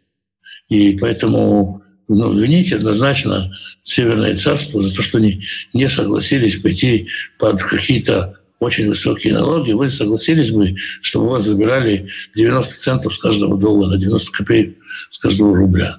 И 0.68 0.96
поэтому 0.98 1.82
ну, 2.08 2.32
вините 2.32 2.76
однозначно 2.76 3.52
Северное 3.88 4.36
царство 4.36 4.82
за 4.82 4.94
то, 4.94 5.00
что 5.00 5.16
они 5.16 5.42
не 5.72 5.88
согласились 5.88 6.56
пойти 6.56 7.08
под 7.38 7.62
какие-то 7.62 8.34
очень 8.60 8.86
высокие 8.86 9.32
налоги, 9.32 9.72
вы 9.72 9.88
согласились 9.88 10.50
бы, 10.50 10.76
чтобы 11.00 11.24
у 11.24 11.30
вас 11.30 11.44
забирали 11.44 12.10
90 12.36 12.74
центов 12.74 13.14
с 13.14 13.18
каждого 13.18 13.58
доллара, 13.58 13.96
90 13.96 14.30
копеек 14.30 14.76
с 15.08 15.16
каждого 15.16 15.56
рубля. 15.56 15.96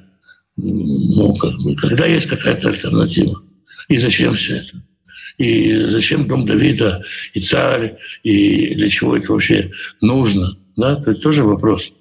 Ну, 0.55 1.35
как 1.35 1.57
бы, 1.63 1.73
когда 1.73 2.05
есть 2.05 2.27
какая-то 2.27 2.69
альтернатива? 2.69 3.41
И 3.87 3.97
зачем 3.97 4.35
все 4.35 4.57
это? 4.57 4.83
И 5.39 5.85
зачем 5.85 6.27
дом 6.27 6.45
Давида, 6.45 7.03
и 7.33 7.39
царь, 7.39 7.97
и 8.23 8.75
для 8.75 8.89
чего 8.89 9.17
это 9.17 9.31
вообще 9.31 9.71
нужно? 10.01 10.57
Да, 10.75 10.93
это 10.93 11.15
тоже 11.15 11.43
вопрос. 11.43 11.93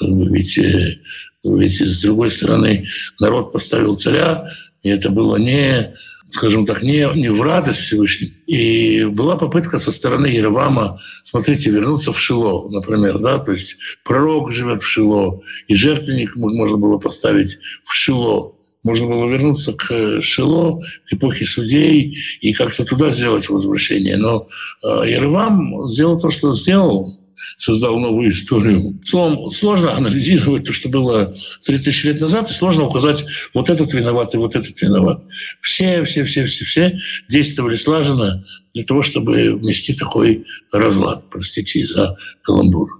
Ведь, 0.00 0.58
э, 0.58 0.98
ведь 1.44 1.80
с 1.80 2.02
другой 2.02 2.30
стороны, 2.30 2.86
народ 3.20 3.52
поставил 3.52 3.96
царя, 3.96 4.50
и 4.82 4.88
это 4.88 5.08
было 5.10 5.36
не 5.36 5.94
скажем 6.32 6.64
так, 6.64 6.82
не, 6.82 7.08
не 7.16 7.28
в 7.28 7.42
радость 7.42 7.80
Всевышнему. 7.80 8.32
И 8.46 9.04
была 9.04 9.36
попытка 9.36 9.78
со 9.78 9.90
стороны 9.90 10.26
Еревама, 10.26 11.00
смотрите, 11.24 11.70
вернуться 11.70 12.12
в 12.12 12.20
Шило, 12.20 12.68
например, 12.68 13.18
да, 13.18 13.38
то 13.38 13.52
есть 13.52 13.76
пророк 14.04 14.52
живет 14.52 14.82
в 14.82 14.86
Шило, 14.86 15.42
и 15.66 15.74
жертвенник 15.74 16.36
можно 16.36 16.76
было 16.76 16.98
поставить 16.98 17.58
в 17.82 17.94
Шило. 17.94 18.54
Можно 18.82 19.06
было 19.08 19.28
вернуться 19.28 19.72
к 19.72 20.20
Шило, 20.22 20.80
к 21.08 21.12
эпохе 21.12 21.44
судей, 21.44 22.16
и 22.40 22.52
как-то 22.52 22.84
туда 22.84 23.10
сделать 23.10 23.48
возвращение. 23.48 24.16
Но 24.16 24.48
Еревам 24.82 25.86
сделал 25.86 26.18
то, 26.18 26.30
что 26.30 26.52
сделал 26.52 27.20
создал 27.56 27.98
новую 27.98 28.32
историю. 28.32 29.00
Словом, 29.04 29.50
сложно 29.50 29.94
анализировать 29.94 30.64
то, 30.64 30.72
что 30.72 30.88
было 30.88 31.34
3000 31.64 32.06
лет 32.06 32.20
назад, 32.20 32.50
и 32.50 32.54
сложно 32.54 32.84
указать, 32.84 33.24
вот 33.54 33.70
этот 33.70 33.92
виноват 33.92 34.34
и 34.34 34.38
вот 34.38 34.56
этот 34.56 34.80
виноват. 34.80 35.22
Все, 35.60 36.04
все, 36.04 36.24
все, 36.24 36.46
все, 36.46 36.64
все 36.64 36.98
действовали 37.28 37.74
слаженно 37.74 38.44
для 38.74 38.84
того, 38.84 39.02
чтобы 39.02 39.56
внести 39.56 39.94
такой 39.94 40.46
разлад. 40.72 41.26
Простите 41.30 41.86
за 41.86 42.16
каламбур. 42.42 42.99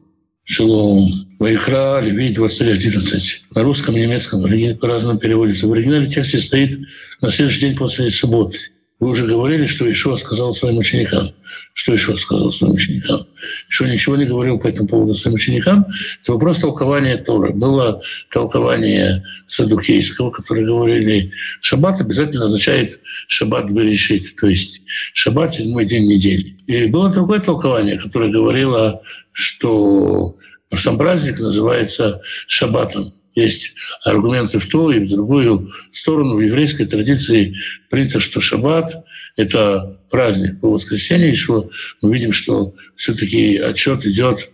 Шалом. 0.51 1.13
Вайхра, 1.39 2.01
Левей, 2.01 2.35
23.11. 2.35 3.21
На 3.55 3.63
русском 3.63 3.97
и 3.97 4.01
немецком 4.01 4.43
по-разному 4.81 5.17
переводится. 5.17 5.69
В 5.69 5.73
оригинале 5.73 6.07
тексте 6.09 6.39
стоит 6.39 6.77
на 7.21 7.31
следующий 7.31 7.61
день 7.61 7.77
после 7.77 8.11
субботы. 8.11 8.59
Вы 8.99 9.11
уже 9.11 9.27
говорили, 9.27 9.65
что 9.65 9.89
Ишуа 9.89 10.17
сказал 10.17 10.53
своим 10.53 10.79
ученикам. 10.79 11.31
Что 11.73 11.95
Ишуа 11.95 12.17
сказал 12.17 12.51
своим 12.51 12.75
ученикам? 12.75 13.29
Ишуа 13.71 13.87
ничего 13.87 14.17
не 14.17 14.25
говорил 14.25 14.59
по 14.59 14.67
этому 14.67 14.89
поводу 14.89 15.15
своим 15.15 15.37
ученикам. 15.37 15.87
Это 16.21 16.33
вопрос 16.33 16.59
толкования 16.59 17.17
Тора. 17.17 17.53
Было 17.53 18.03
толкование 18.33 19.23
Садукейского, 19.47 20.31
которые 20.31 20.67
говорили, 20.67 21.33
шаббат 21.61 22.01
обязательно 22.01 22.47
означает 22.47 22.99
шаббат 23.29 23.71
берешит, 23.71 24.35
то 24.35 24.49
есть 24.49 24.83
шаббат– 25.15 25.55
седьмой 25.55 25.87
день 25.87 26.09
недели. 26.09 26.57
И 26.67 26.87
было 26.87 27.09
другое 27.09 27.39
толкование, 27.39 27.99
которое 27.99 28.33
говорило, 28.33 29.01
что 29.33 30.37
сам 30.77 30.99
праздник 30.99 31.41
называется 31.41 32.23
шаббатом 32.47 33.13
есть 33.35 33.75
аргументы 34.05 34.59
в 34.59 34.67
ту 34.67 34.91
и 34.91 35.01
в 35.01 35.09
другую 35.09 35.71
сторону. 35.91 36.37
В 36.37 36.41
еврейской 36.41 36.85
традиции 36.85 37.57
принято, 37.89 38.21
что 38.21 38.41
шаббат– 38.41 39.05
это 39.37 40.01
праздник 40.11 40.61
по 40.61 40.71
воскресенью, 40.71 41.37
что 41.37 41.71
мы 42.03 42.15
видим, 42.15 42.33
что 42.33 42.75
все-таки 42.97 43.57
отчет 43.57 44.05
идет 44.05 44.51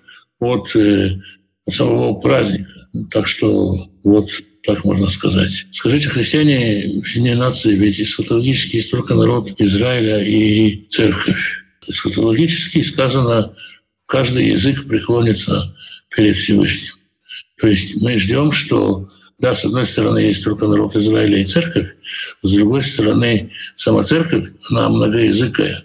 э, 0.75 1.11
от 1.67 1.75
самого 1.75 2.15
праздника. 2.21 2.71
Так 3.11 3.27
что 3.27 3.77
вот 4.05 4.27
так 4.63 4.85
можно 4.85 5.09
сказать. 5.09 5.67
Скажите, 5.73 6.09
христиане 6.09 7.03
не 7.17 7.35
нации, 7.35 7.75
ведь 7.75 8.01
эсхатологически 8.01 8.77
есть 8.77 8.91
только 8.91 9.15
народ 9.15 9.53
Израиля 9.59 10.23
и 10.25 10.87
церковь. 10.89 11.65
Эсхатологически 11.87 12.83
сказано, 12.83 13.55
каждый 14.07 14.49
язык 14.49 14.89
преклонится 14.89 15.77
перед 16.17 16.35
Всевышним. 16.35 16.95
То 17.61 17.69
есть 17.69 17.97
мы 17.97 18.17
ждем, 18.17 18.51
что, 18.51 19.09
да, 19.39 19.55
с 19.55 19.65
одной 19.65 19.85
стороны, 19.87 20.19
есть 20.19 20.45
народ 20.67 20.97
Израиля 20.97 21.39
и 21.39 21.45
церковь, 21.45 21.95
с 22.43 22.53
другой 22.53 22.83
стороны, 22.83 23.53
сама 23.77 24.03
церковь, 24.03 24.49
она 24.69 24.89
многоязыкая. 24.89 25.85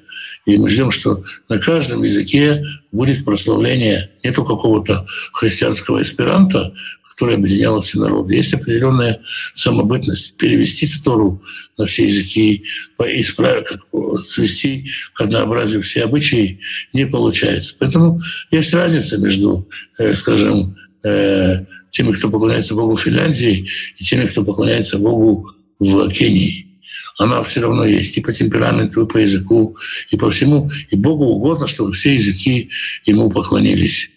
И 0.52 0.58
мы 0.58 0.70
ждем, 0.70 0.92
что 0.92 1.24
на 1.48 1.60
каждом 1.60 2.04
языке 2.04 2.64
будет 2.92 3.24
прославление 3.24 4.12
не 4.24 4.32
только 4.32 4.56
какого-то 4.56 5.08
христианского 5.32 6.02
эсперанто, 6.02 6.74
которое 7.10 7.36
объединяло 7.36 7.82
все 7.82 8.00
народы. 8.00 8.36
Есть 8.36 8.54
определенная 8.54 9.22
самобытность. 9.54 10.36
Перевести 10.38 10.88
Тору 11.04 11.42
на 11.78 11.86
все 11.86 12.06
языки, 12.06 12.66
исправить, 13.00 13.68
как, 13.68 13.82
свести 14.22 14.90
к 15.14 15.22
однообразию 15.22 15.84
все 15.84 16.04
обычаи 16.04 16.60
не 16.94 17.06
получается. 17.06 17.76
Поэтому 17.80 18.20
есть 18.50 18.74
разница 18.74 19.18
между, 19.18 19.70
э, 20.00 20.16
скажем, 20.16 20.76
э, 21.04 21.66
теми, 21.92 22.12
кто 22.12 22.30
поклоняется 22.30 22.76
Богу 22.76 22.96
в 22.96 23.02
Финляндии, 23.02 23.70
и 23.98 24.04
теми, 24.04 24.26
кто 24.26 24.44
поклоняется 24.44 24.98
Богу 24.98 25.50
в 25.80 26.10
Кении. 26.10 26.71
Она 27.18 27.44
все 27.44 27.62
равно 27.62 27.86
есть 27.86 28.18
и 28.18 28.22
по 28.22 28.32
темпераменту, 28.32 29.06
и 29.06 29.08
по 29.08 29.18
языку, 29.18 29.78
и 30.10 30.18
по 30.18 30.30
всему. 30.32 30.70
И 30.90 30.96
Богу 30.96 31.26
угодно, 31.26 31.68
чтобы 31.68 31.92
все 31.94 32.14
языки 32.14 32.70
ему 33.06 33.30
поклонились. 33.30 34.10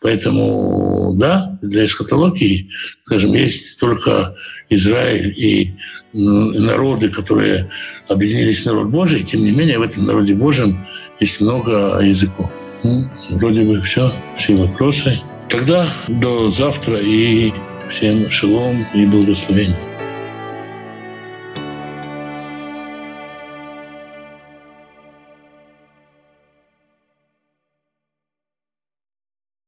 Поэтому, 0.00 1.14
да, 1.16 1.58
для 1.60 1.84
эскатологии, 1.84 2.70
скажем, 3.04 3.34
есть 3.34 3.80
только 3.80 4.36
Израиль 4.70 5.34
и 5.36 5.74
народы, 6.12 7.08
которые 7.08 7.70
объединились 8.08 8.60
в 8.60 8.66
народ 8.66 8.88
Божий. 8.88 9.22
Тем 9.22 9.44
не 9.44 9.50
менее, 9.50 9.78
в 9.78 9.82
этом 9.82 10.04
народе 10.04 10.34
Божьем 10.34 10.86
есть 11.18 11.40
много 11.40 12.00
языков. 12.00 12.50
Ну, 12.84 13.10
вроде 13.30 13.62
бы 13.62 13.82
все, 13.82 14.12
все 14.36 14.54
вопросы. 14.54 15.20
Тогда 15.48 15.86
до 16.06 16.48
завтра 16.48 16.98
и 17.00 17.52
всем 17.90 18.30
шелом 18.30 18.86
и 18.94 19.04
благословений. 19.04 19.87